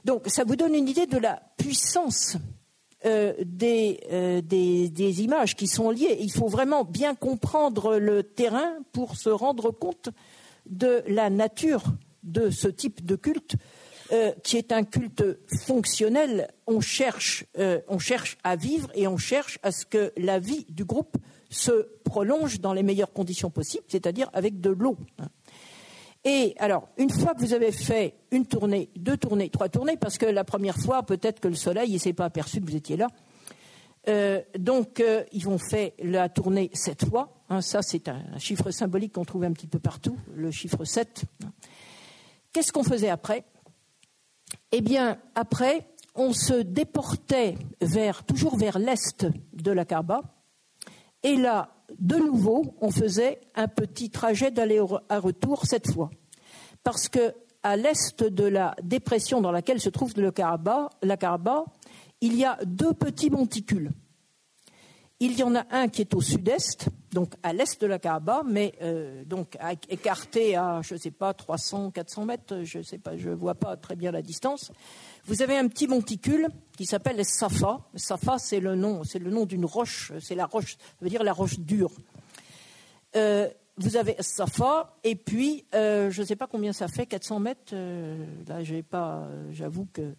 [0.05, 2.37] Donc ça vous donne une idée de la puissance
[3.05, 3.33] euh,
[4.13, 6.19] euh, des, images qui sont liées.
[6.21, 10.11] Il faut vraiment bien comprendre le terrain pour se rendre compte
[10.67, 11.83] de la nature
[12.23, 13.57] de ce type de culte,
[14.13, 15.25] euh, qui est un culte
[15.65, 16.49] fonctionnel.
[16.67, 17.45] On cherche,
[17.89, 21.17] on cherche à vivre et on cherche à ce que la vie du groupe
[21.49, 24.97] se prolonge dans les meilleures conditions possibles, c'est-à-dire avec de l'eau.
[26.25, 30.19] Et alors, une fois que vous avez fait une tournée, deux tournées, trois tournées, parce
[30.19, 32.97] que la première fois, peut-être que le soleil ne s'est pas aperçu que vous étiez
[32.97, 33.07] là.
[34.09, 37.33] Euh, donc, euh, ils vont faire la tournée sept fois.
[37.49, 41.25] Hein, ça, c'est un, chiffre symbolique qu'on trouve un petit peu partout, le chiffre 7.
[42.53, 43.45] Qu'est-ce qu'on faisait après?
[44.79, 47.57] Eh bien, après, on se déportait
[48.27, 50.21] toujours vers l'est de la Kaaba,
[51.23, 56.11] et là, de nouveau, on faisait un petit trajet d'aller à retour cette fois.
[56.85, 60.31] Parce que à l'est de la dépression dans laquelle se trouve le
[61.03, 61.65] la Kaaba,
[62.21, 63.93] il y a deux petits monticules.
[65.19, 68.43] Il y en a un qui est au sud-est, donc à l'est de la Kaaba,
[68.47, 69.57] mais euh, donc
[69.89, 73.55] écarté à, je ne sais pas, 300, 400 mètres, je ne sais pas, je vois
[73.55, 74.73] pas très bien la distance.
[75.25, 77.81] Vous avez un petit monticule qui s'appelle Safa.
[77.95, 81.25] Safa, c'est le nom, c'est le nom d'une roche, c'est la roche, ça veut dire
[81.25, 81.93] la roche dure.
[83.17, 83.49] Euh,
[83.79, 87.73] vous avez Safa, et puis euh, je ne sais pas combien ça fait, 400 mètres.
[87.75, 90.15] Euh, là, j'ai pas, j'avoue que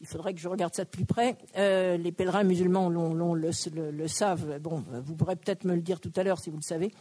[0.00, 1.36] il faudrait que je regarde ça de plus près.
[1.56, 4.58] les pèlerins musulmans le, savent.
[4.60, 6.92] Bon, vous pourrez peut-être me le dire tout à l'heure si vous le savez.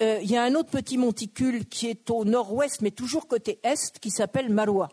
[0.00, 3.98] Il y a un autre petit monticule qui est au nord-ouest, mais toujours côté est,
[4.00, 4.90] qui s'appelle Marwa.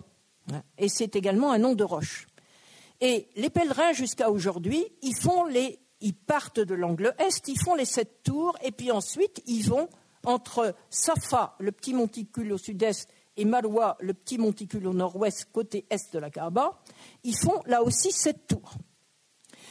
[0.78, 2.28] Et c'est également un nom de roche.
[3.02, 7.76] Et les pèlerins jusqu'à aujourd'hui, ils font les, ils partent de l'angle est, ils font
[7.76, 9.90] les sept tours, et puis ensuite ils vont
[10.26, 15.86] entre Safa, le petit monticule au sud-est, et Marwa, le petit monticule au nord-ouest, côté
[15.90, 16.80] est de la Kaaba,
[17.24, 18.74] ils font là aussi sept tours.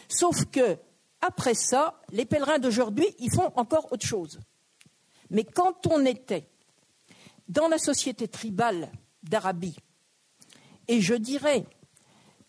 [0.08, 0.78] Sauf que
[1.20, 4.40] après ça, les pèlerins d'aujourd'hui, ils font encore autre chose.
[5.30, 6.48] Mais quand on était
[7.48, 8.90] dans la société tribale
[9.22, 9.76] d'Arabie,
[10.88, 11.64] et je dirais,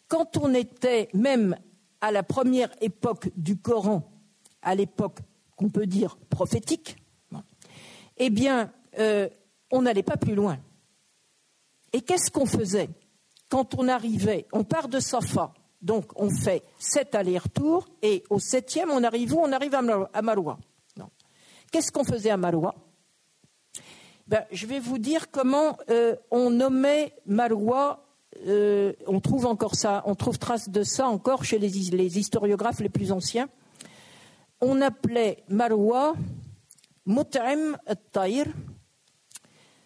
[0.07, 1.55] quand on était même
[2.01, 4.11] à la première époque du Coran,
[4.63, 5.19] à l'époque
[5.55, 6.97] qu'on peut dire prophétique,
[8.17, 9.29] eh bien, euh,
[9.71, 10.57] on n'allait pas plus loin.
[11.91, 12.89] Et qu'est-ce qu'on faisait
[13.49, 14.47] quand on arrivait?
[14.51, 19.39] On part de Safa, donc on fait sept allers-retours, et au septième, on arrive où?
[19.39, 20.57] On arrive à Maroua.
[21.71, 22.75] Qu'est-ce qu'on faisait à Maroua?
[24.27, 28.03] Ben, Je vais vous dire comment euh, on nommait Maroua
[28.47, 32.89] euh, on trouve encore ça, on trouve trace de ça encore chez les, historiographes les
[32.89, 33.47] plus anciens.
[34.61, 36.13] On appelait Marwa
[37.05, 37.77] Mut'im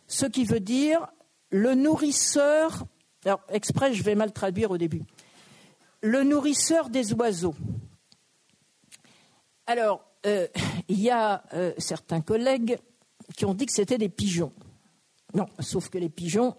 [0.08, 1.08] ce qui veut dire
[1.50, 2.86] le nourrisseur.
[3.26, 5.04] Alors, exprès, je vais mal traduire au début.
[6.02, 7.56] Le nourrisseur des oiseaux.
[9.66, 10.48] Alors, euh,
[10.88, 12.78] il y a euh, certains collègues
[13.36, 14.54] qui ont dit que c'était des pigeons.
[15.34, 16.56] Non, sauf que les pigeons,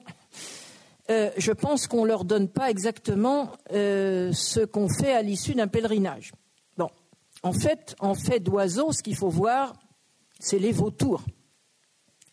[1.10, 5.68] euh, je pense qu'on ne leur donne pas exactement ce qu'on fait à l'issue d'un
[5.68, 6.32] pèlerinage.
[6.76, 6.90] Bon,
[7.42, 9.72] en fait, en fait d'oiseaux, ce qu'il faut voir,
[10.38, 11.22] c'est les vautours,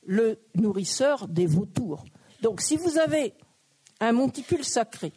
[0.06, 2.06] le nourrisseur des vautours.
[2.42, 3.34] Donc, si vous avez
[4.00, 5.14] un monticule sacré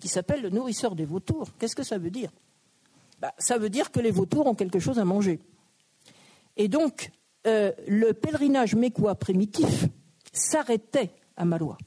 [0.00, 2.30] qui s'appelle le nourrisseur des vautours, qu'est-ce que ça veut dire?
[3.20, 5.40] Bah, Ça veut dire que les vautours ont quelque chose à manger.
[6.56, 7.10] Et donc,
[7.46, 9.86] euh, le pèlerinage mécois primitif
[10.32, 11.78] s'arrêtait à Malois.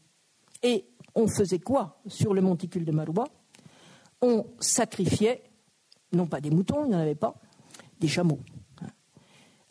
[0.63, 0.85] Et
[1.15, 3.25] on faisait quoi sur le monticule de Maroua
[4.21, 5.43] On sacrifiait,
[6.13, 7.35] non pas des moutons, il n'y en avait pas,
[7.99, 8.39] des chameaux.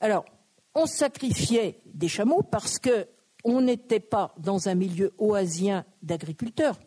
[0.00, 0.24] Alors,
[0.74, 3.06] on sacrifiait des chameaux parce que
[3.44, 6.78] on n'était pas dans un milieu oasien d'agriculteurs,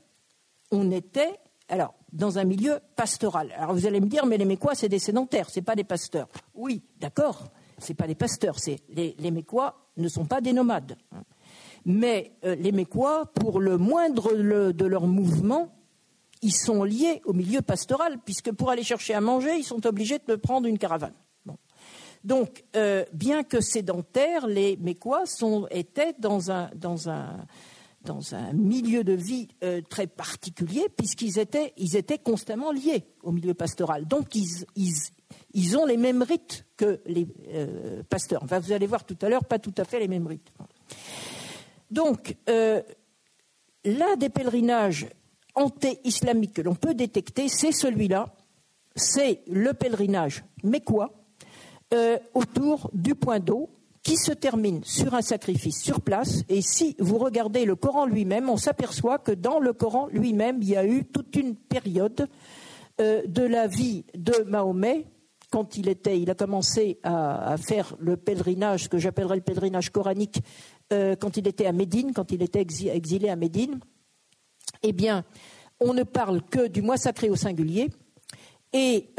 [0.71, 3.51] on était alors dans un milieu pastoral.
[3.57, 6.27] Alors vous allez me dire, mais les Mécois, c'est des sédentaires, c'est pas des pasteurs.
[6.53, 7.45] Oui, d'accord,
[7.79, 8.57] c'est pas des pasteurs,
[8.89, 10.95] les, les Mécois ne sont pas des nomades.
[11.85, 14.33] Mais euh, les Mécois, pour le moindre
[14.71, 15.73] de leur mouvement,
[16.41, 20.19] ils sont liés au milieu pastoral, puisque pour aller chercher à manger, ils sont obligés
[20.27, 21.13] de prendre une caravane.
[22.23, 25.23] Donc, euh, bien que sédentaires, les Mécois
[25.71, 26.69] étaient dans un,
[28.53, 34.07] milieu de vie euh, très particulier, puisqu'ils étaient, constamment liés au milieu pastoral.
[34.07, 37.27] Donc, ils, ont les mêmes rites que les
[38.09, 38.43] pasteurs.
[38.43, 40.51] Enfin, vous allez voir tout à l'heure, pas tout à fait les mêmes rites.
[41.93, 42.81] Donc, euh,
[43.85, 45.07] l'un des pèlerinages
[45.53, 48.35] anté-islamiques que l'on peut détecter, c'est celui-là,
[48.95, 51.22] c'est le pèlerinage mécois
[51.93, 53.69] euh, autour du point d'eau
[54.01, 56.43] qui se termine sur un sacrifice sur place.
[56.49, 60.69] Et si vous regardez le Coran lui-même, on s'aperçoit que dans le Coran lui-même, il
[60.69, 62.27] y a eu toute une période
[62.99, 65.05] euh, de la vie de Mahomet
[65.51, 70.39] quand il était, il a commencé à, faire le pèlerinage, que j'appellerais le pèlerinage coranique,
[70.91, 73.79] euh, quand il était à Médine, quand il était exilé à Médine,
[74.81, 75.23] eh bien,
[75.79, 77.91] on ne parle que du mois sacré au singulier.
[78.73, 79.11] Et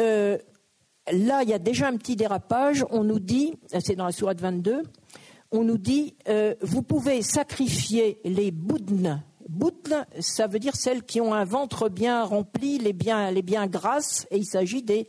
[1.13, 2.85] là, il y a déjà un petit dérapage.
[2.91, 4.83] On nous dit, c'est dans la sourate 22,
[5.51, 9.23] on nous dit, euh, vous pouvez sacrifier les boudnes.
[9.49, 14.27] Boudnes, ça veut dire celles qui ont un ventre bien rempli, les biens, les grasses,
[14.31, 15.07] et il s'agit des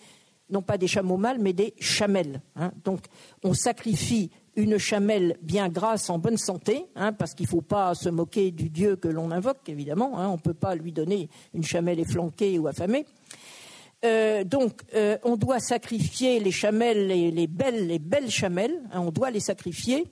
[0.49, 2.41] non pas des chameaux mâles, mais des chamelles.
[2.55, 2.71] Hein.
[2.83, 2.99] Donc,
[3.43, 7.93] on sacrifie une chamelle bien grasse, en bonne santé, hein, parce qu'il ne faut pas
[7.95, 10.19] se moquer du Dieu que l'on invoque, évidemment.
[10.19, 10.29] Hein.
[10.29, 13.05] on ne peut pas lui donner une chamelle efflanquée ou affamée.
[14.05, 18.79] Euh, donc, euh, on doit sacrifier les chamelles, les, belles, les belles chamelles.
[18.93, 20.05] on doit les sacrifier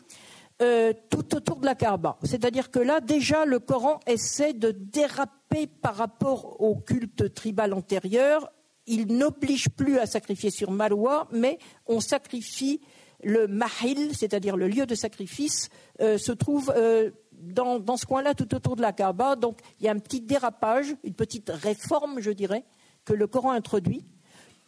[0.61, 2.17] euh, tout autour de la Kaaba.
[2.23, 8.51] C'est-à-dire que là, déjà, le Coran essaie de déraper par rapport au culte tribal antérieur
[8.85, 12.81] il n'oblige plus à sacrifier sur Marwa, mais on sacrifie
[13.23, 15.69] le mahil, c'est-à-dire le lieu de sacrifice,
[15.99, 17.09] se trouve euh,
[17.43, 19.35] dans, ce coin-là, tout autour de la Kaaba.
[19.35, 22.63] Donc il y a un petit dérapage, une petite réforme, je dirais,
[23.05, 24.05] que le Coran introduit,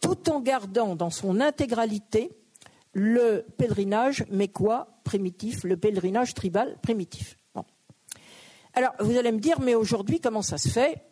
[0.00, 2.30] tout en gardant dans son intégralité
[2.92, 7.36] le pèlerinage quoi primitif, le pèlerinage tribal primitif.
[8.74, 11.02] Alors vous allez me dire, mais aujourd'hui, comment ça se fait?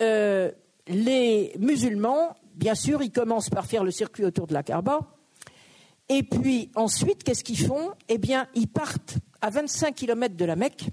[0.00, 0.50] Euh,
[0.86, 5.00] Les musulmans bien sûr, ils commencent par faire le circuit autour de la Kaaba.
[6.08, 7.92] Et puis ensuite, qu'est-ce qu'ils font?
[8.08, 10.88] Eh bien, ils partent à 25 km de la Mecque.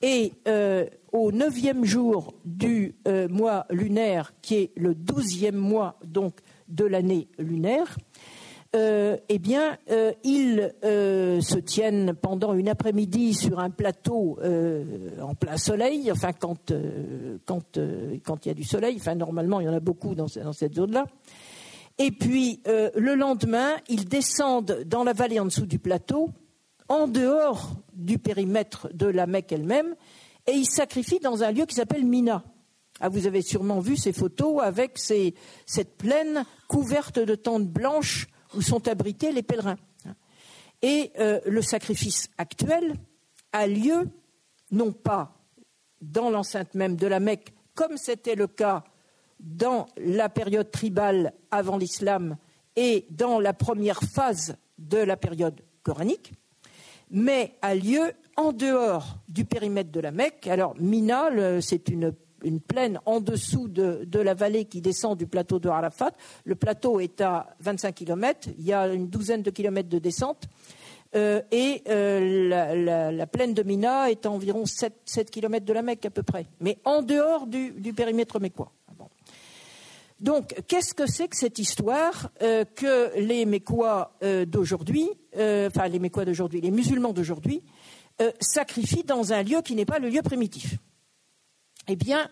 [0.00, 6.38] Et euh, au neuvième jour du euh, mois lunaire, qui est le douzième mois donc
[6.68, 7.98] de l'année lunaire,
[8.76, 9.78] euh, eh bien,
[10.22, 14.38] ils se tiennent pendant une après-midi sur un plateau
[15.22, 19.74] en plein soleil, enfin quand il y a du soleil, enfin normalement il y en
[19.74, 21.06] a beaucoup dans, dans cette zone-là.
[21.96, 26.28] Et puis le lendemain, ils descendent dans la vallée en dessous du plateau,
[26.88, 29.94] en dehors du périmètre de la Mecque elle-même,
[30.46, 32.42] et ils sacrifient dans un lieu qui s'appelle Mina.
[33.00, 38.62] Ah, vous avez sûrement vu ces photos avec cette plaine couverte de tentes blanches où
[38.62, 39.76] sont abrités les pèlerins.
[40.82, 42.94] Et euh, le sacrifice actuel
[43.52, 44.08] a lieu
[44.70, 45.34] non pas
[46.00, 48.84] dans l'enceinte même de la Mecque, comme c'était le cas
[49.40, 52.36] dans la période tribale avant l'islam
[52.76, 56.32] et dans la première phase de la période coranique,
[57.10, 60.46] mais a lieu en dehors du périmètre de la Mecque.
[60.46, 61.30] Alors Mina,
[61.60, 66.12] c'est une plaine en dessous de, la vallée qui descend du plateau de Arafat.
[66.44, 70.48] Le plateau est à 25 km, il y a une douzaine de kilomètres de descente.
[71.14, 75.80] Euh, et euh, la, plaine de Mina est à environ 7, 7 km de la
[75.80, 78.72] Mecque à peu près, mais en dehors du, périmètre mécois.
[80.20, 86.24] Donc, qu'est-ce que c'est que cette histoire euh, que les Mécois d'aujourd'hui, enfin les Mécois
[86.24, 87.62] d'aujourd'hui, les musulmans d'aujourd'hui,
[88.40, 90.76] sacrifient dans un lieu qui n'est pas le lieu primitif?
[91.86, 92.28] Eh bien,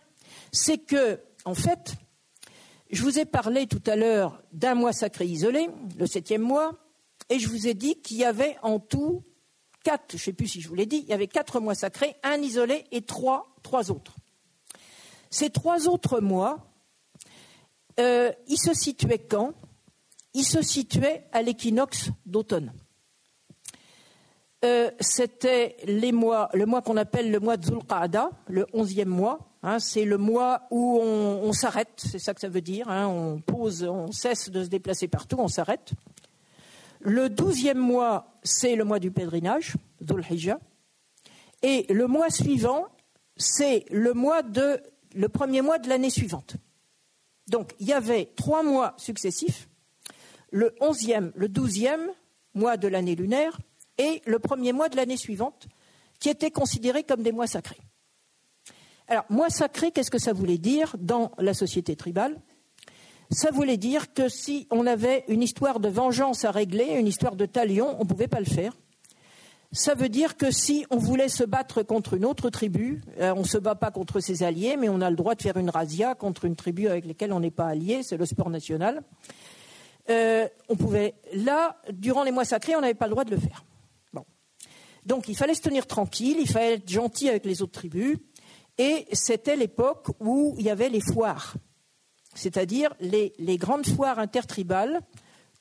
[0.52, 1.94] c'est que, en fait,
[2.90, 6.72] je vous ai parlé tout à l'heure d'un mois sacré isolé, le septième mois,
[7.30, 9.22] et je vous ai dit qu'il y avait en tout
[9.82, 11.76] quatre, je ne sais plus si je vous l'ai dit, il y avait quatre mois
[11.76, 13.46] sacrés, un isolé et trois
[13.88, 14.16] autres.
[15.30, 16.66] Ces trois autres mois,
[17.98, 19.52] euh, ils se situaient quand?
[20.34, 22.72] Ils se situaient à l'équinoxe d'automne.
[24.64, 27.70] Euh, c'était le mois qu'on appelle le mois de
[28.48, 29.38] le onzième mois.
[29.62, 32.88] Hein, c'est le mois où on, s'arrête, c'est ça que ça veut dire.
[32.88, 35.92] Hein, on pose, on cesse de se déplacer partout, on s'arrête.
[37.00, 40.24] Le douzième mois, c'est le mois du pèlerinage, Dhul
[41.62, 42.86] Et le mois suivant,
[43.36, 44.12] c'est le
[45.28, 46.56] premier mois de l'année suivante.
[47.48, 49.68] Donc il y avait trois mois successifs,
[50.50, 52.10] le onzième, le douzième
[52.54, 53.58] mois de l'année lunaire
[53.98, 55.68] et le premier mois de l'année suivante,
[56.18, 57.80] qui étaient considérés comme des mois sacrés.
[59.08, 62.40] Alors, mois sacré, qu'est-ce que ça voulait dire dans la société tribale?
[63.30, 67.36] Ça voulait dire que si on avait une histoire de vengeance à régler, une histoire
[67.36, 68.76] de talion, on ne pouvait pas le faire.
[69.72, 73.40] Ça veut dire que si on voulait se battre contre une autre tribu, euh, on
[73.40, 75.70] ne se bat pas contre ses alliés, mais on a le droit de faire une
[75.70, 79.02] razzia contre une tribu avec laquelle on n'est pas allié, c'est le sport national.
[80.08, 83.38] Euh, on pouvait, là, durant les mois sacrés, on n'avait pas le droit de le
[83.38, 83.64] faire.
[84.12, 84.24] Bon.
[85.04, 88.18] Donc il fallait se tenir tranquille, il fallait être gentil avec les autres tribus,
[88.78, 91.54] et c'était l'époque où il y avait les foires,
[92.34, 95.00] c'est-à-dire les, les grandes foires intertribales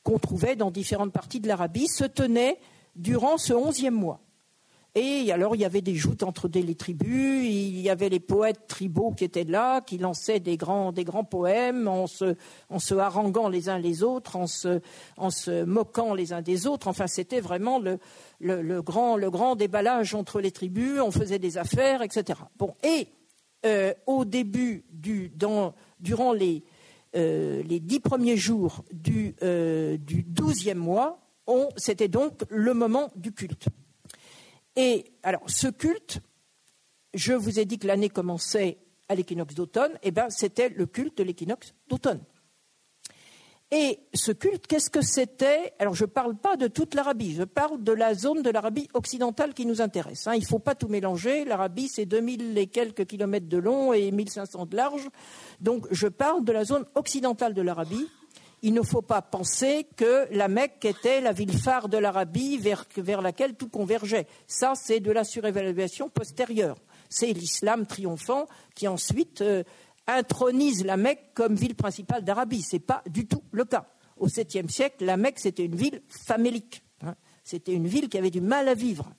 [0.03, 2.59] qu'on trouvait dans différentes parties de l'Arabie se tenaient
[2.95, 4.21] durant ce onzième mois.
[4.97, 8.65] Et alors, il y avait des joutes entre les tribus, il y avait les poètes
[8.67, 13.67] tribaux qui étaient là, qui lançaient des grands, des grands poèmes en se, haranguant les
[13.67, 16.87] uns les autres, en se, moquant les uns des autres.
[16.87, 17.81] Enfin, c'était vraiment
[18.39, 22.39] le, grand, le grand déballage entre les tribus, on faisait des affaires, etc.
[22.57, 23.09] Bon, et
[23.65, 25.29] euh, au début, du,
[25.99, 26.63] durant les,
[27.17, 31.24] euh, les dix premiers jours du, euh, du douzième mois,
[31.77, 33.67] c'était donc le moment du culte.
[34.75, 36.19] Et alors, ce culte,
[37.13, 38.77] je vous ai dit que l'année commençait
[39.07, 42.21] à l'équinoxe d'automne, et eh bien c'était le culte de l'équinoxe d'automne.
[43.71, 45.73] Et ce culte, qu'est-ce que c'était?
[45.79, 48.87] Alors, je ne parle pas de toute l'Arabie, je parle de la zone de l'Arabie
[48.93, 50.27] occidentale qui nous intéresse.
[50.27, 50.35] Hein.
[50.35, 51.45] Il ne faut pas tout mélanger.
[51.45, 55.09] L'Arabie, c'est 2000 et quelques kilomètres de long et 1500 de large.
[55.61, 58.07] Donc, je parle de la zone occidentale de l'Arabie,
[58.61, 63.21] il ne faut pas penser que la Mecque était la ville phare de l'Arabie vers,
[63.21, 64.27] laquelle tout convergeait.
[64.47, 66.77] Ça, c'est de la surévaluation postérieure.
[67.09, 69.63] C'est l'islam triomphant qui ensuite euh,
[70.07, 72.61] intronise la Mecque comme ville principale d'Arabie.
[72.61, 73.85] Ce n'est pas du tout le cas.
[74.17, 76.83] Au 7e siècle, la Mecque, c'était une ville famélique.
[77.03, 77.15] Hein.
[77.43, 79.11] C'était une ville qui avait du mal à vivre.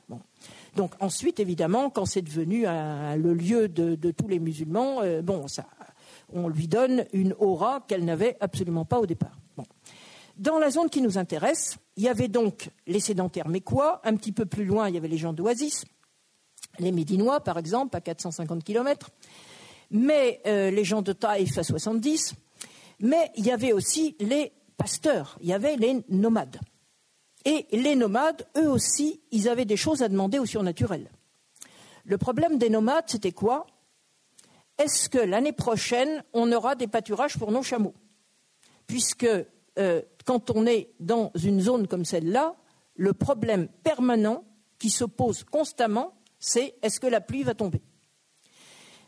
[0.74, 5.66] Donc ensuite, évidemment, quand c'est devenu le lieu de, tous les musulmans, euh, bon, ça,
[6.32, 9.38] on lui donne une aura qu'elle n'avait absolument pas au départ.
[10.36, 14.32] Dans la zone qui nous intéresse, il y avait donc les sédentaires mécois, un petit
[14.32, 15.84] peu plus loin, il y avait les gens d'Oasis,
[16.78, 19.10] les Médinois par exemple, à 450 km,
[19.90, 22.34] mais euh, les gens de Taïf à 70,
[23.00, 26.60] mais il y avait aussi les pasteurs, il y avait les nomades.
[27.46, 31.08] Et les nomades, eux aussi, ils avaient des choses à demander au surnaturel.
[32.04, 33.66] Le problème des nomades, c'était quoi?
[34.78, 37.94] Est-ce que l'année prochaine, on aura des pâturages pour nos chameaux?
[38.86, 39.26] Puisque
[39.78, 42.56] euh, quand on est dans une zone comme celle-là,
[42.94, 44.44] le problème permanent
[44.78, 47.82] qui se pose constamment, c'est est-ce que la pluie va tomber?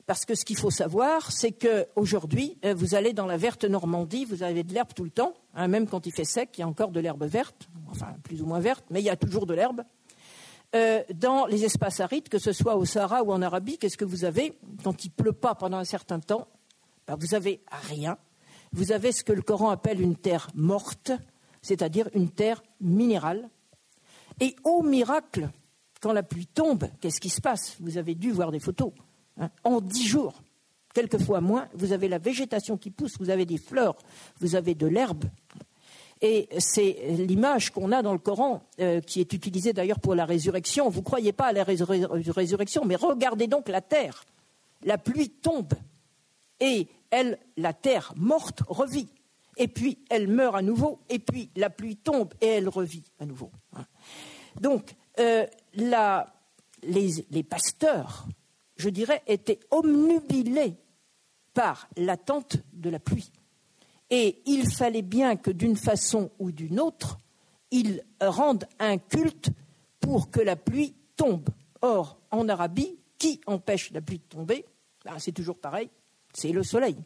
[0.06, 4.24] Parce que ce qu'il faut savoir, c'est qu'aujourd'hui, euh, vous allez dans la verte Normandie,
[4.24, 6.64] vous avez de l'herbe tout le temps, hein, même quand il fait sec, il y
[6.64, 9.44] a encore de l'herbe verte, enfin plus ou moins verte, mais il y a toujours
[9.44, 9.82] de l'herbe.
[10.74, 14.04] Euh, dans les espaces arides, que ce soit au Sahara ou en Arabie, qu'est-ce que
[14.04, 16.46] vous avez quand il pleut pas pendant un certain temps?
[17.06, 18.18] Ben, Vous avez rien.
[18.72, 21.12] Vous avez ce que le Coran appelle une terre morte,
[21.62, 23.48] c'est-à-dire une terre minérale.
[24.40, 25.48] Et au miracle,
[26.02, 27.76] quand la pluie tombe, qu'est-ce qui se passe?
[27.80, 28.92] Vous avez dû voir des photos.
[29.40, 29.50] Hein.
[29.62, 30.42] en dix jours,
[30.92, 33.96] quelquefois moins, vous avez la végétation qui pousse, vous avez des fleurs,
[34.40, 35.26] vous avez de l'herbe,
[36.20, 40.24] et c'est l'image qu'on a dans le Coran, euh, qui est utilisée d'ailleurs pour la
[40.24, 40.88] résurrection.
[40.88, 44.24] Vous ne croyez pas à la résurrection, mais regardez donc la terre.
[44.82, 45.74] La pluie tombe
[46.60, 49.08] et elle, la terre morte revit.
[49.56, 53.26] Et puis elle meurt à nouveau, et puis la pluie tombe et elle revit à
[53.26, 53.50] nouveau.
[53.74, 53.84] Hein.
[54.60, 58.26] Donc, euh, les, les pasteurs,
[58.76, 60.74] je dirais, étaient omnubilés
[61.54, 63.32] par l'attente de la pluie.
[64.10, 67.18] Et il fallait bien que d'une façon ou d'une autre,
[67.70, 69.50] ils rendent un culte
[70.00, 71.48] pour que la pluie tombe.
[71.82, 74.64] Or, en Arabie, qui empêche la pluie de tomber?
[75.04, 75.90] Ben, C'est toujours pareil,
[76.32, 76.96] c'est le soleil.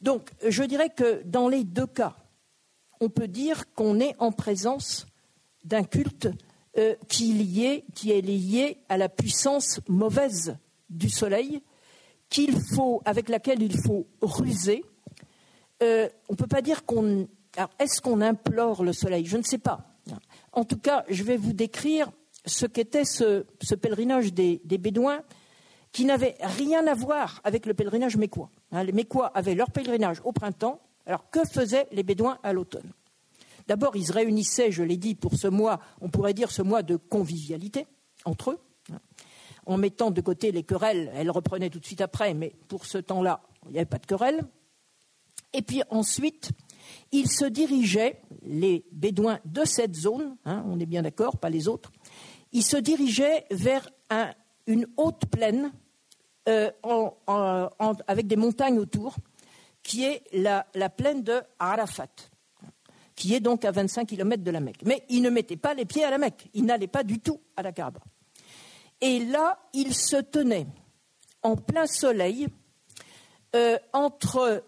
[0.00, 2.16] Donc, je dirais que dans les deux cas,
[3.00, 5.06] on peut dire qu'on est en présence
[5.64, 6.28] d'un culte
[6.78, 7.32] euh, qui,
[7.64, 10.56] est lié à la puissance mauvaise
[10.88, 11.62] du soleil,
[13.04, 14.84] avec laquelle il faut ruser,
[15.82, 17.28] euh, on ne peut pas dire qu'on.
[17.78, 19.26] est-ce qu'on implore le soleil?
[19.26, 19.86] Je ne sais pas.
[20.52, 22.10] En tout cas, je vais vous décrire
[22.46, 23.44] ce qu'était ce,
[23.76, 25.22] pèlerinage des, Bédouins
[25.92, 28.50] qui n'avait rien à voir avec le pèlerinage mécois.
[28.72, 30.80] Hein, les Mécois avaient leur pèlerinage au printemps.
[31.06, 32.92] Alors, que faisaient les Bédouins à l'automne?
[33.66, 36.82] D'abord, ils se réunissaient, je l'ai dit, pour ce mois, on pourrait dire ce mois
[36.82, 37.86] de convivialité
[38.24, 38.58] entre eux.
[39.66, 41.10] en mettant de côté les querelles.
[41.14, 44.06] Elle reprenait tout de suite après, mais pour ce temps-là, il n'y avait pas de
[44.06, 44.44] querelle.
[45.52, 46.50] Et puis ensuite,
[47.12, 51.68] ils se dirigeaient, les Bédouins de cette zone, hein, on est bien d'accord, pas les
[51.68, 51.92] autres,
[52.52, 53.88] ils se dirigeaient vers
[54.66, 55.72] une haute plaine
[56.48, 56.70] euh,
[58.06, 59.16] avec des montagnes autour,
[59.82, 62.08] qui est la, plaine de Arafat,
[63.14, 64.82] qui est donc à 25 km de la Mecque.
[64.84, 67.40] Mais ils ne mettaient pas les pieds à la Mecque, ils n'allaient pas du tout
[67.56, 68.00] à la Kaaba.
[69.00, 70.66] Et là, ils se tenaient
[71.42, 72.48] en plein soleil
[73.56, 74.62] euh, entre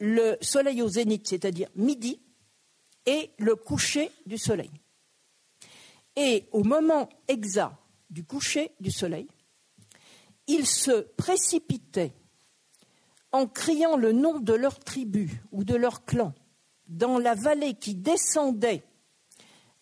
[0.00, 2.20] le soleil au zénith, c'est-à-dire midi,
[3.06, 4.70] et le coucher du soleil.
[6.16, 7.74] Et au moment exact
[8.10, 9.28] du coucher du soleil,
[10.46, 12.12] ils se précipitaient
[13.32, 16.32] en criant le nom de leur tribu ou de leur clan
[16.88, 18.82] dans la vallée qui descendait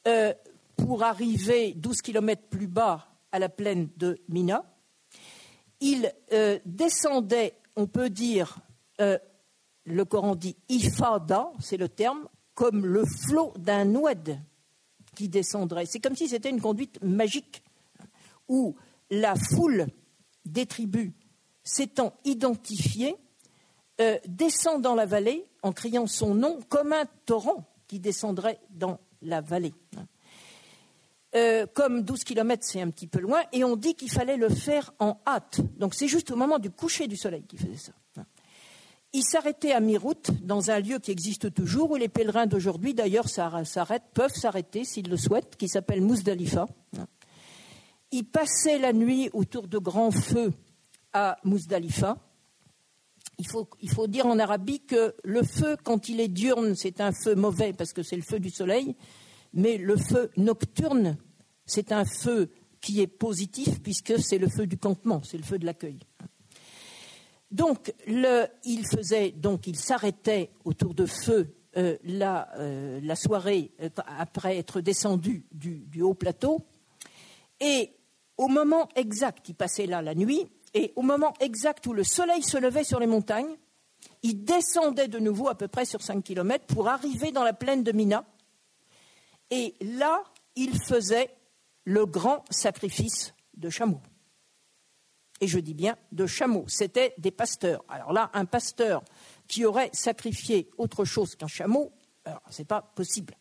[0.09, 0.33] euh,
[0.77, 4.65] pour arriver 12 kilomètres plus bas à la plaine de Mina.
[5.81, 8.59] Ils euh, descendaient, on peut dire,
[9.01, 9.19] euh,
[9.85, 14.39] le Coran dit ifada, c'est le terme, comme le flot d'un oued
[15.15, 15.87] qui descendrait.
[15.87, 17.63] C'est comme si c'était une conduite magique
[18.49, 18.75] où
[19.11, 19.87] la foule
[20.45, 21.13] des tribus
[21.63, 23.17] s'étant identifiée
[24.01, 28.99] euh, descend dans la vallée en criant son nom comme un torrent qui descendrait dans
[29.23, 29.75] la vallée.
[31.35, 34.49] Euh, comme 12 kilomètres, c'est un petit peu loin, et on dit qu'il fallait le
[34.49, 35.61] faire en hâte.
[35.79, 37.93] Donc c'est juste au moment du coucher du soleil qu'il faisait ça.
[39.17, 43.27] Il s'arrêtait à Mirout, dans un lieu qui existe toujours, où les pèlerins d'aujourd'hui, d'ailleurs,
[44.13, 46.67] peuvent s'arrêter s'ils le souhaitent, qui s'appelle Mousdalifa.
[48.11, 50.53] Il passait la nuit autour de grands feux
[51.13, 52.19] à Mousdalifa.
[53.39, 57.37] Il faut, dire en Arabie que le feu, quand il est diurne, c'est un feu
[57.37, 58.97] mauvais parce que c'est le feu du soleil,
[59.53, 61.19] mais le feu nocturne,
[61.67, 62.51] c'est un feu
[62.81, 66.01] qui est positif puisque c'est le feu du campement, c'est le feu de l'accueil.
[67.55, 73.89] Donc, il faisait, donc, il s'arrêtait autour de feu euh, euh, la, soirée euh,
[74.19, 76.67] après être descendu du, haut plateau.
[77.61, 77.93] Et
[78.37, 82.43] au moment exact, il passait là la nuit, et au moment exact où le soleil
[82.43, 83.57] se levait sur les montagnes,
[84.25, 87.85] il descendait de nouveau à peu près sur 5 km pour arriver dans la plaine
[87.85, 88.25] de Mina.
[89.51, 90.25] Et là,
[90.57, 91.31] il faisait
[91.85, 94.01] le grand sacrifice de chameau
[95.41, 96.65] et je dis bien de chameaux.
[96.69, 97.85] C'était des pasteurs.
[97.89, 99.03] Alors là, un pasteur
[99.49, 101.93] qui aurait sacrifié autre chose qu'un chameau,
[102.51, 103.35] ce n'est pas possible.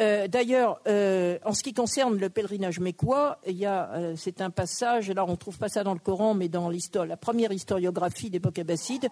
[0.00, 5.24] Euh, d'ailleurs, euh, en ce qui concerne le pèlerinage mécois, euh, c'est un passage, là
[5.24, 6.70] on ne trouve pas ça dans le Coran, mais dans
[7.06, 9.08] la première historiographie d'époque abbasside,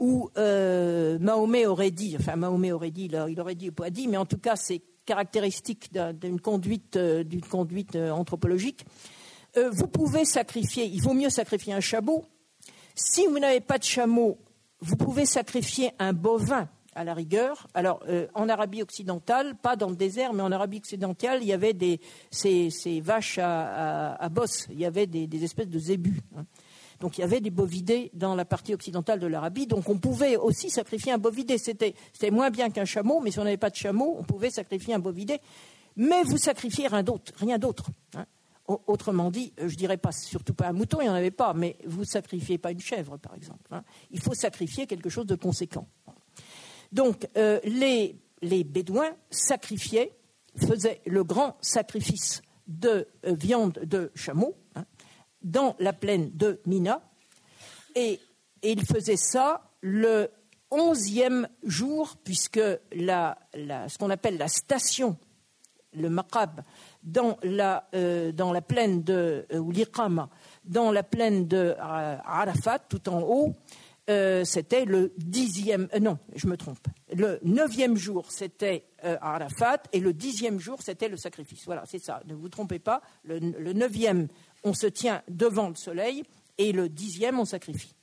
[0.00, 4.16] où Mahomet aurait dit, enfin Mahomet aurait dit, il aurait dit ou pas dit, mais
[4.16, 8.84] en tout cas c'est caractéristique d'une conduite, d'une conduite anthropologique,
[9.56, 12.24] euh, vous pouvez sacrifier, il vaut mieux sacrifier un chameau.
[12.94, 14.38] Si vous n'avez pas de chameau,
[14.80, 17.68] vous pouvez sacrifier un bovin à la rigueur.
[17.74, 21.52] Alors, euh, en Arabie occidentale, pas dans le désert, mais en Arabie occidentale, il y
[21.52, 21.76] avait
[22.30, 26.20] ces, vaches à, bosse, il y avait des, espèces de zébus.
[26.36, 26.44] Hein.
[27.00, 29.68] Donc, il y avait des bovidés dans la partie occidentale de l'Arabie.
[29.68, 31.56] Donc, on pouvait aussi sacrifier un bovidé.
[31.56, 31.94] C'était,
[32.32, 34.98] moins bien qu'un chameau, mais si on n'avait pas de chameau, on pouvait sacrifier un
[34.98, 35.40] bovidé.
[35.96, 37.32] Mais vous sacrifiez rien d'autre.
[37.38, 38.26] Rien d'autre hein.
[38.68, 41.78] Autrement dit, je dirais pas surtout pas un mouton, il n'y en avait pas, mais
[41.86, 43.66] vous sacrifiez pas une chèvre, par exemple.
[43.70, 43.82] Hein.
[44.10, 45.88] Il faut sacrifier quelque chose de conséquent.
[46.92, 50.12] Donc, euh, les, Bédouins sacrifiaient,
[50.56, 54.84] faisaient le grand sacrifice de euh, viande de chameau hein,
[55.42, 57.02] dans la plaine de Mina,
[57.94, 58.20] et,
[58.62, 60.28] ils faisaient ça le
[60.70, 65.16] onzième jour, puisque ce qu'on appelle la station,
[65.92, 66.62] le maqab,
[67.02, 70.32] dans la, euh, dans la plaine de euh,
[70.64, 73.54] dans la plaine de euh, Arafat, tout en haut,
[74.44, 76.86] c'était le dixième, non, je me trompe.
[77.12, 81.66] Le neuvième jour, c'était Arafat, et le dixième jour, c'était le sacrifice.
[81.66, 82.22] Voilà, c'est ça.
[82.26, 83.02] Ne vous trompez pas.
[83.24, 83.38] Le,
[83.74, 84.28] neuvième,
[84.64, 86.24] on se tient devant le soleil,
[86.56, 87.94] et le dixième, on sacrifie.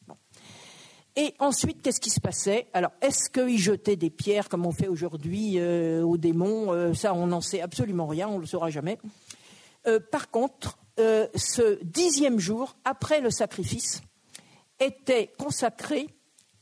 [1.18, 2.68] Et ensuite, qu'est-ce qui se passait?
[2.74, 6.74] Alors, est-ce qu'ils jetaient des pierres comme on fait aujourd'hui euh, aux démons?
[6.74, 8.98] Euh, Ça, on n'en sait absolument rien, on ne le saura jamais.
[9.88, 14.02] Euh, par contre, ce dixième jour, après le sacrifice,
[14.80, 16.08] était consacré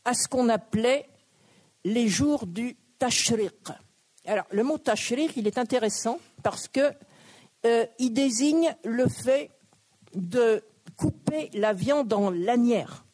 [0.06, 1.08] à ce qu'on appelait
[1.86, 3.54] les jours du tashriq.
[4.26, 6.92] Alors, le mot tashriq, il est intéressant parce que
[8.00, 9.52] il désigne le fait
[10.16, 10.64] de
[10.98, 13.06] couper la viande en lanières.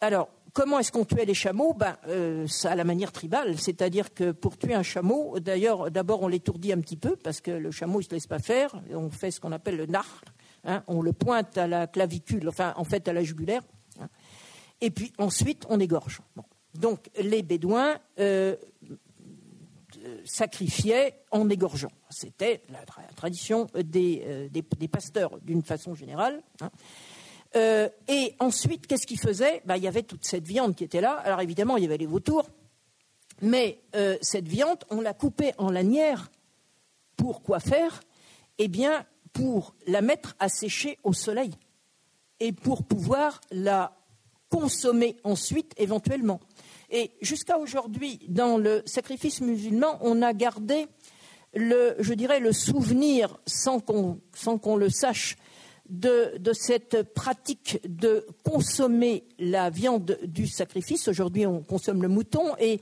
[0.00, 1.74] Alors, comment est-ce qu'on tuait les chameaux?
[1.74, 6.28] Ben, euh, à la manière tribale, c'est-à-dire que pour tuer un chameau, d'ailleurs, d'abord on
[6.28, 8.70] l'étourdit un petit peu parce que le chameau il se laisse pas faire.
[8.92, 10.20] On fait ce qu'on appelle le nar,
[10.66, 10.82] Hein.
[10.88, 13.62] on le pointe à la clavicule, enfin en fait à la jugulaire.
[14.00, 14.08] Hein.
[14.80, 16.20] et puis ensuite on égorge.
[16.74, 18.56] Donc les Bédouins euh,
[20.24, 21.92] sacrifiaient en égorgeant.
[22.10, 22.80] C'était la,
[23.14, 24.50] tradition des,
[24.90, 26.42] pasteurs d'une façon générale.
[27.56, 31.12] Et ensuite, qu'est-ce qu'ils faisaient ben, Il y avait toute cette viande qui était là.
[31.24, 32.46] Alors évidemment, il y avait les vautours,
[33.42, 36.30] mais euh, cette viande, on l'a coupée en lanières.
[37.16, 38.02] Pour quoi faire?
[38.58, 41.50] Eh bien, pour la mettre à sécher au soleil
[42.40, 43.96] et pour pouvoir la
[44.50, 46.40] consommer ensuite éventuellement.
[46.90, 50.86] Et jusqu'à aujourd'hui, dans le sacrifice musulman, on a gardé
[51.54, 55.36] le, je dirais, le souvenir, sans qu'on le sache,
[55.88, 61.08] de, cette pratique de consommer la viande du sacrifice.
[61.08, 62.80] Aujourd'hui, on consomme le mouton et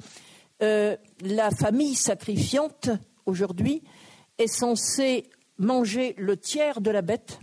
[0.62, 2.90] euh, la famille sacrifiante,
[3.26, 3.82] aujourd'hui,
[4.38, 7.38] est censée manger le tiers de la bête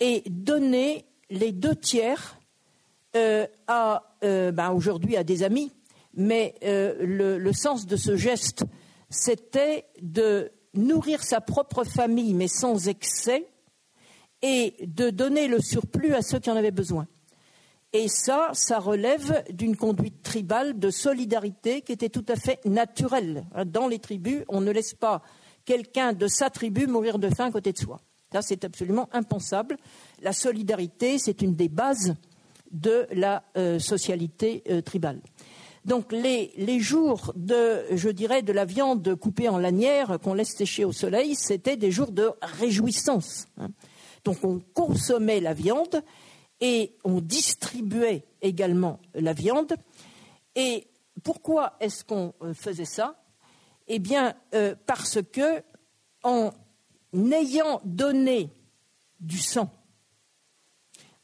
[0.00, 2.38] et donner les deux tiers
[3.16, 5.72] euh, à, euh, ben, aujourd'hui à des amis.
[6.14, 8.64] Mais le, sens de ce geste,
[9.08, 13.46] c'était de nourrir sa propre famille, mais sans excès,
[14.42, 17.06] et de donner le surplus à ceux qui en avaient besoin.
[17.92, 23.46] Et ça, ça relève d'une conduite tribale de solidarité qui était tout à fait naturelle.
[23.66, 25.22] Dans les tribus, on ne laisse pas
[25.64, 28.00] quelqu'un de sa tribu mourir de faim à côté de soi.
[28.32, 29.78] Ça, c'est absolument impensable.
[30.20, 32.14] La solidarité, c'est une des bases
[32.70, 35.20] de la euh, socialité euh, tribale.
[35.86, 40.84] Donc les, jours de, je dirais, de la viande coupée en lanière qu'on laisse sécher
[40.84, 43.46] au soleil, c'était des jours de réjouissance.
[43.56, 43.68] Hein.
[44.24, 46.02] Donc on consommait la viande
[46.60, 49.74] et on distribuait également la viande.
[50.54, 50.88] Et
[51.22, 53.22] pourquoi est-ce qu'on euh, faisait ça?
[53.86, 55.62] Eh bien, euh, parce que
[56.22, 56.52] en
[57.14, 58.50] ayant donné
[59.20, 59.70] du sang,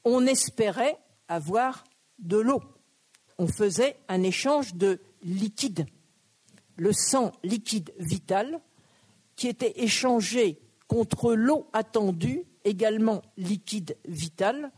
[0.05, 1.85] on espérait avoir
[2.19, 2.63] de l'eau.
[3.39, 5.87] On faisait un échange de liquide,
[6.77, 8.61] le sang liquide vital,
[9.37, 14.73] qui était échangé contre l'eau attendue, également liquide vital,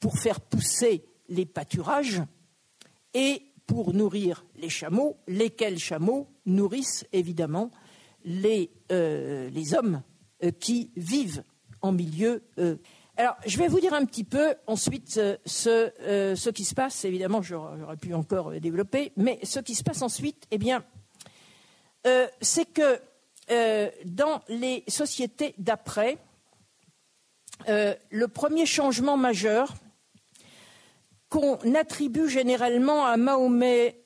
[0.00, 2.22] pour faire pousser les pâturages
[3.14, 7.70] et pour nourrir les chameaux, lesquels chameaux nourrissent évidemment
[8.24, 10.02] les, euh, hommes
[10.42, 11.42] euh, qui vivent
[11.80, 12.42] en milieu.
[12.58, 12.76] Euh.
[13.16, 17.04] Alors, je vais vous dire un petit peu ensuite ce, ce qui se passe.
[17.04, 20.84] Évidemment, j'aurais pu encore développer, mais ce qui se passe ensuite, eh bien,
[22.40, 23.00] c'est que
[24.04, 26.18] dans les sociétés d'après,
[27.68, 29.74] le premier changement majeur,
[31.34, 34.00] qu'on attribue généralement à Mahomet.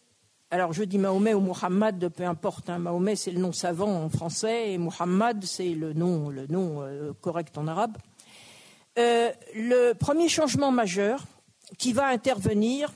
[0.50, 2.70] Alors je dis Mahomet ou Muhammad, peu importe.
[2.70, 2.78] Hein.
[2.78, 7.68] Mahomet c'est le nom savant en français et Muhammad c'est le nom, euh, correct en
[7.68, 7.98] arabe.
[8.98, 11.24] Euh, le premier changement majeur
[11.76, 12.90] qui va intervenir,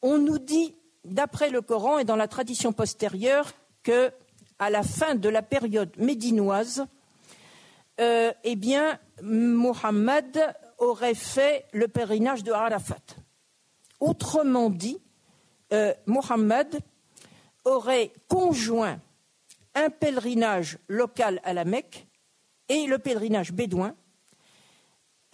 [0.00, 4.12] on nous dit, d'après le Coran et dans la tradition postérieure, que
[4.60, 6.86] à la fin de la période médinoise,
[8.00, 13.02] euh, eh bien, Muhammad aurait fait le pèlerinage de Arafat.
[14.00, 14.98] Autrement dit,
[15.72, 16.78] euh, Mohammed
[17.64, 19.00] aurait conjoint
[19.74, 22.06] un pèlerinage local à la Mecque
[22.68, 23.94] et le pèlerinage bédouin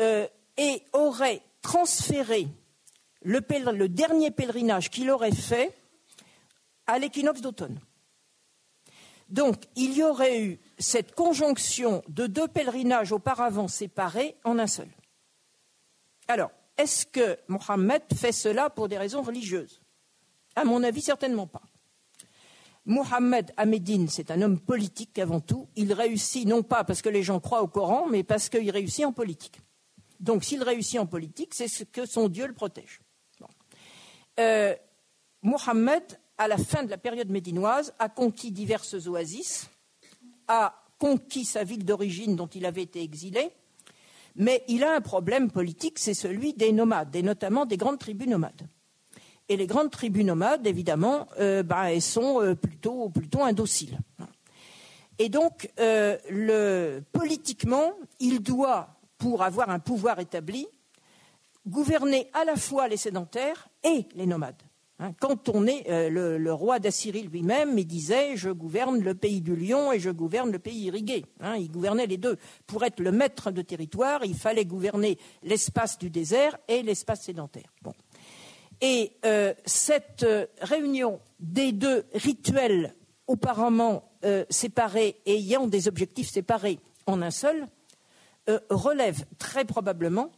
[0.01, 0.27] euh,
[0.57, 2.49] et aurait transféré
[3.23, 3.41] le
[3.89, 5.75] dernier pèlerinage qu'il aurait fait
[6.87, 7.79] à l'équinoxe d'automne.
[9.29, 14.89] Donc, il y aurait eu cette conjonction de deux pèlerinages auparavant séparés en un seul.
[16.29, 19.81] Alors, est-ce que Mohammed fait cela pour des raisons religieuses?
[20.57, 21.63] À mon avis, certainement pas.
[22.85, 25.69] Mohammed à Médine, c'est un homme politique avant tout.
[25.77, 29.05] Il réussit non pas parce que les gens croient au Coran, mais parce qu'il réussit
[29.05, 29.61] en politique.
[30.19, 33.01] Donc s'il réussit en politique, c'est ce que son Dieu le protège.
[34.41, 34.75] Euh,
[35.43, 36.03] Mohammed,
[36.39, 39.69] à la fin de la période médinoise, a conquis diverses oasis,
[40.53, 43.51] a conquis sa ville d'origine dont il avait été exilé,
[44.37, 48.29] mais il a un problème politique, c'est celui des nomades, et notamment des grandes tribus
[48.29, 48.69] nomades.
[49.49, 53.99] Et les grandes tribus nomades, évidemment, euh, bah, elles sont euh, plutôt, plutôt indociles.
[55.19, 60.67] Et donc, euh, politiquement, il doit, pour avoir un pouvoir établi,
[61.67, 64.63] gouverner à la fois les sédentaires et les nomades.
[65.03, 69.41] Hein, quand on est euh, le, roi d'Assyrie lui-même, il disait je gouverne le pays
[69.41, 71.27] du lion et je gouverne le pays irrigué.
[71.41, 72.39] Hein, il gouvernait les deux.
[72.69, 77.75] Pour être le maître de territoire, il fallait gouverner l'espace du désert et l'espace sédentaire.
[78.81, 82.95] Et euh, cette euh, réunion des deux rituels
[83.27, 84.09] auparavant
[84.51, 87.67] séparés et ayant des objectifs séparés en un seul
[88.71, 90.31] relève très probablement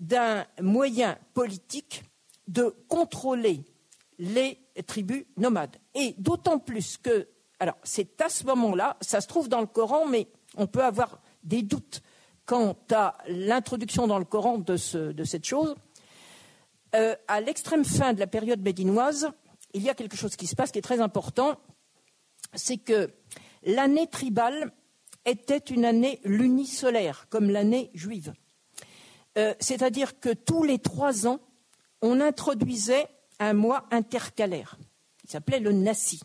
[0.00, 2.02] d'un moyen politique
[2.48, 3.64] de contrôler
[4.18, 5.76] les tribus nomades.
[5.94, 7.28] Et d'autant plus que,
[7.58, 11.20] alors c'est à ce moment-là, ça se trouve dans le Coran, mais on peut avoir
[11.42, 12.02] des doutes
[12.44, 15.74] quant à l'introduction dans le Coran de, cette chose.
[16.94, 19.30] Euh, à l'extrême fin de la période médinoise,
[19.74, 21.58] il y a quelque chose qui se passe qui est très important,
[22.54, 23.10] c'est que
[23.64, 24.72] l'année tribale
[25.24, 28.34] était une année lunisolaire, comme l'année juive.
[29.38, 31.38] Euh, c'est-à-dire que tous les trois ans,
[32.02, 33.06] on introduisait
[33.44, 34.78] un mois intercalaire.
[35.24, 36.20] Il s'appelait le Nassi.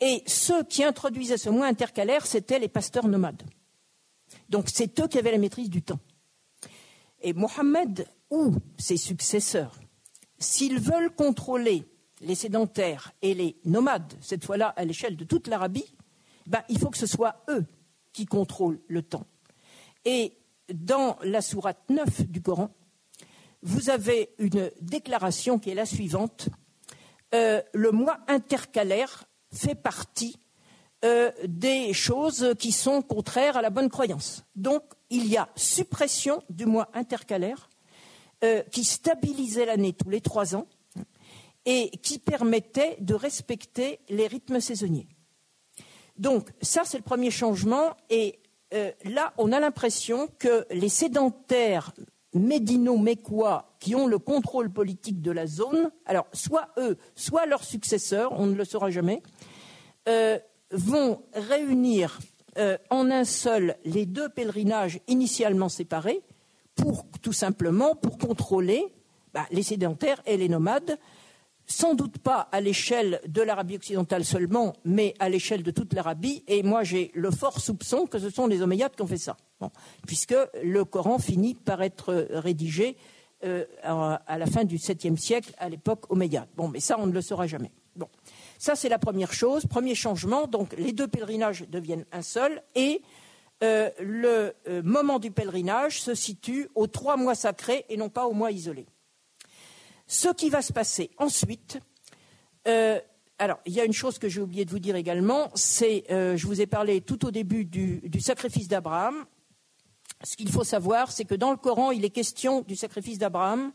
[0.00, 3.42] Et ceux qui introduisaient ce mois intercalaire, c'étaient les pasteurs nomades.
[4.48, 6.00] Donc c'est eux qui avaient la maîtrise du temps.
[7.20, 9.80] Et Mohammed ou ses successeurs,
[10.38, 11.84] s'ils veulent contrôler
[12.20, 15.94] les sédentaires et les nomades, cette fois-là à l'échelle de toute l'Arabie,
[16.46, 17.64] ben, il faut que ce soit eux
[18.12, 19.26] qui contrôlent le temps.
[20.04, 20.36] Et
[20.72, 22.70] dans la sourate 9 du Coran,
[23.64, 26.50] vous avez une déclaration qui est la suivante.
[27.34, 30.36] Euh, le mois intercalaire fait partie
[31.04, 34.44] euh, des choses qui sont contraires à la bonne croyance.
[34.54, 37.70] Donc, il y a suppression du mois intercalaire
[38.44, 40.66] euh, qui stabilisait l'année tous les trois ans
[41.64, 45.08] et qui permettait de respecter les rythmes saisonniers.
[46.18, 47.96] Donc, ça, c'est le premier changement.
[48.10, 48.38] Et
[49.04, 51.92] là, on a l'impression que les sédentaires
[52.34, 58.32] médino-mécois qui ont le contrôle politique de la zone, alors soit eux, soit leurs successeurs,
[58.38, 59.22] on ne le saura jamais,
[60.08, 60.38] euh,
[60.70, 62.18] vont réunir
[62.58, 66.22] euh, en un seul les deux pèlerinages initialement séparés
[66.74, 68.84] pour tout simplement pour contrôler
[69.32, 70.98] bah, les sédentaires et les nomades
[71.66, 76.44] sans doute pas à l'échelle de l'Arabie occidentale seulement, mais à l'échelle de toute l'Arabie.
[76.46, 79.36] Et moi, j'ai le fort soupçon que ce sont les Omeyyades qui ont fait ça,
[80.06, 82.96] puisque le Coran finit par être rédigé
[83.44, 86.48] euh, à la fin du 7e siècle, à l'époque Omeyyade.
[86.56, 87.72] Bon, mais ça, on ne le saura jamais.
[87.94, 88.08] Bon,
[88.58, 89.66] ça, c'est la première chose.
[89.66, 90.46] Premier changement.
[90.46, 93.02] Donc, les deux pèlerinages deviennent un seul, et
[93.62, 98.26] euh, le euh, moment du pèlerinage se situe aux trois mois sacrés et non pas
[98.26, 98.86] aux mois isolés.
[100.06, 101.78] Ce qui va se passer ensuite,
[103.38, 106.46] alors il y a une chose que j'ai oublié de vous dire également, c'est, je
[106.46, 109.26] vous ai parlé tout au début du, sacrifice d'Abraham.
[110.24, 113.72] Ce qu'il faut savoir, c'est que dans le Coran, il est question du sacrifice d'Abraham,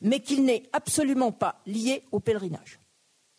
[0.00, 2.80] mais qu'il n'est absolument pas lié au pèlerinage.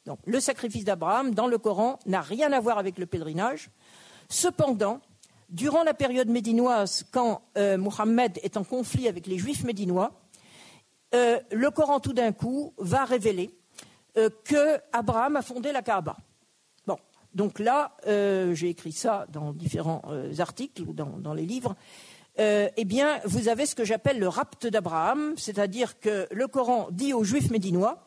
[0.06, 3.70] Donc, le sacrifice d'Abraham, dans le Coran, n'a rien à voir avec le pèlerinage.
[4.30, 5.02] Cependant,
[5.50, 10.14] durant la période médinoise, quand euh, Mohammed est en conflit avec les juifs médinois,
[11.14, 13.50] euh, le Coran tout d'un coup va révéler
[14.18, 16.18] euh, que Abraham a fondé la Kaaba.
[16.86, 16.98] Bon,
[17.34, 20.02] donc là, euh, j'ai écrit ça dans différents
[20.40, 21.76] articles ou dans, les livres.
[22.38, 27.14] Eh bien, vous avez ce que j'appelle le rapt d'Abraham, c'est-à-dire que le Coran dit
[27.14, 28.04] aux Juifs médinois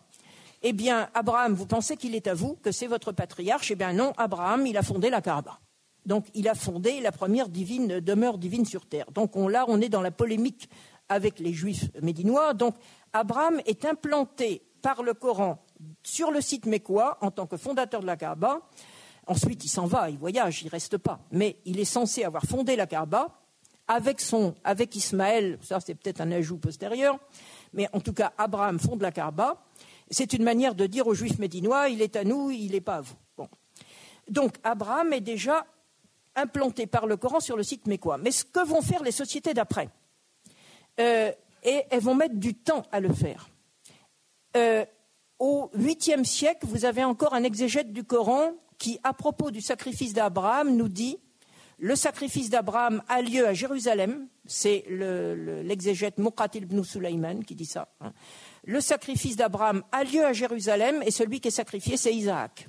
[0.62, 3.70] eh bien, Abraham, vous pensez qu'il est à vous, que c'est votre patriarche?
[3.70, 5.59] Eh bien non, Abraham, il a fondé la Kaaba.
[6.05, 9.07] Donc, il a fondé la première demeure divine sur terre.
[9.12, 10.69] Donc, là, on est dans la polémique
[11.11, 12.55] avec les juifs médinois.
[12.55, 12.77] Donc
[13.12, 15.62] Abraham est implanté par le Coran
[16.02, 18.62] sur le site mécois en tant que fondateur de la Kaaba.
[19.27, 21.20] Ensuite, il s'en va, il voyage, il ne reste pas.
[21.32, 23.36] Mais il est censé avoir fondé la Kaaba
[23.91, 27.19] avec, son, avec Ismaël, ça c'est peut-être un ajout postérieur,
[27.73, 29.65] mais en tout cas, Abraham fonde la Kaaba.
[30.11, 32.97] C'est une manière de dire aux Juifs médinois, il est à nous, il n'est pas
[32.97, 33.17] à vous.
[34.29, 35.67] Donc, Abraham est déjà
[36.37, 38.17] implanté par le Coran sur le site mécois.
[38.17, 39.89] Mais ce que vont faire les sociétés d'après
[41.01, 41.33] euh,
[41.65, 43.49] et elles vont mettre du temps à le faire.
[44.57, 44.85] Euh,
[45.41, 50.12] au 8e siècle, vous avez encore un exégète du Coran qui, à propos du sacrifice
[50.12, 51.19] d'Abraham, nous dit
[51.81, 54.28] le sacrifice d'Abraham a lieu à Jérusalem.
[54.47, 56.24] C'est l'exégète le,
[56.57, 57.89] ibn Sulaiman qui dit ça.
[58.01, 58.12] Hein.
[58.65, 62.69] Le sacrifice d'Abraham a lieu à Jérusalem et celui qui est sacrifié, c'est Isaac.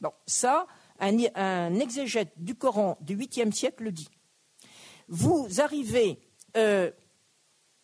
[0.00, 0.66] Bon, ça,
[0.98, 4.08] un, un exégète du Coran du 8e siècle le dit.
[5.08, 6.20] Vous arrivez
[6.56, 6.90] euh,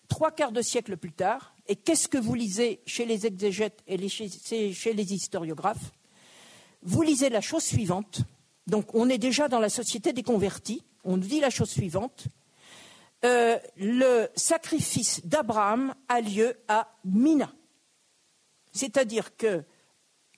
[0.08, 4.08] trois quarts de siècle plus tard, et qu'est-ce que vous lisez chez les exégètes et
[4.08, 5.92] chez, les historiographes?
[6.82, 8.20] Vous lisez la chose suivante.
[8.66, 10.82] Donc, on est déjà dans la société des convertis.
[11.04, 12.26] On dit la chose suivante.
[13.24, 17.50] Euh, le sacrifice d'Abraham a lieu à Mina.
[18.72, 19.64] C'est-à-dire que,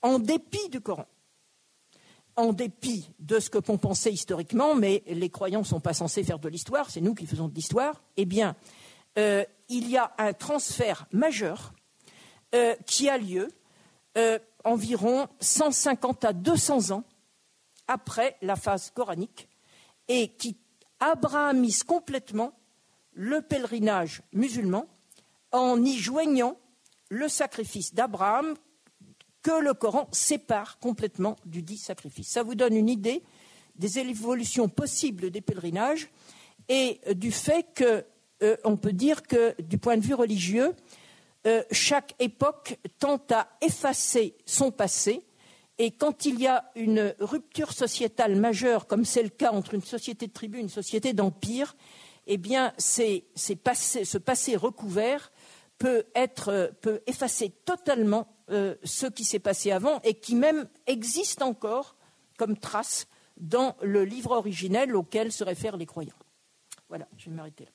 [0.03, 1.07] en dépit du Coran,
[2.37, 6.23] en dépit de ce que qu'on pensait historiquement, mais les croyants ne sont pas censés
[6.23, 8.55] faire de l'histoire, c'est nous qui faisons de l'histoire, eh bien,
[9.19, 11.75] euh, il y a un transfert majeur
[12.55, 13.49] euh, qui a lieu
[14.65, 17.05] environ 150 à 200 ans
[17.89, 19.49] après la phase coranique
[20.07, 20.57] et qui
[21.01, 22.53] abrahamise complètement
[23.13, 24.87] le pèlerinage musulman
[25.53, 26.57] en y joignant
[27.09, 28.55] le sacrifice d'Abraham
[29.43, 32.29] que le Coran sépare complètement du dit sacrifice.
[32.29, 33.23] Ça vous donne une idée
[33.77, 36.11] des évolutions possibles des pèlerinages
[36.69, 38.03] et du fait qu'on
[38.43, 40.75] euh, peut dire que, du point de vue religieux,
[41.47, 45.23] euh, chaque époque tente à effacer son passé
[45.79, 49.83] et quand il y a une rupture sociétale majeure, comme c'est le cas entre une
[49.83, 51.77] société de tribu et une société d'empire,
[52.27, 52.39] eh
[52.79, 55.33] ce passé recouvert
[55.79, 61.43] peut, être, peut effacer totalement euh, ce qui s'est passé avant et qui même existe
[61.43, 61.97] encore
[62.37, 63.07] comme trace
[63.37, 66.19] dans le livre originel auquel se réfèrent les croyants.
[66.89, 67.71] Voilà, je vais m'arrêter là.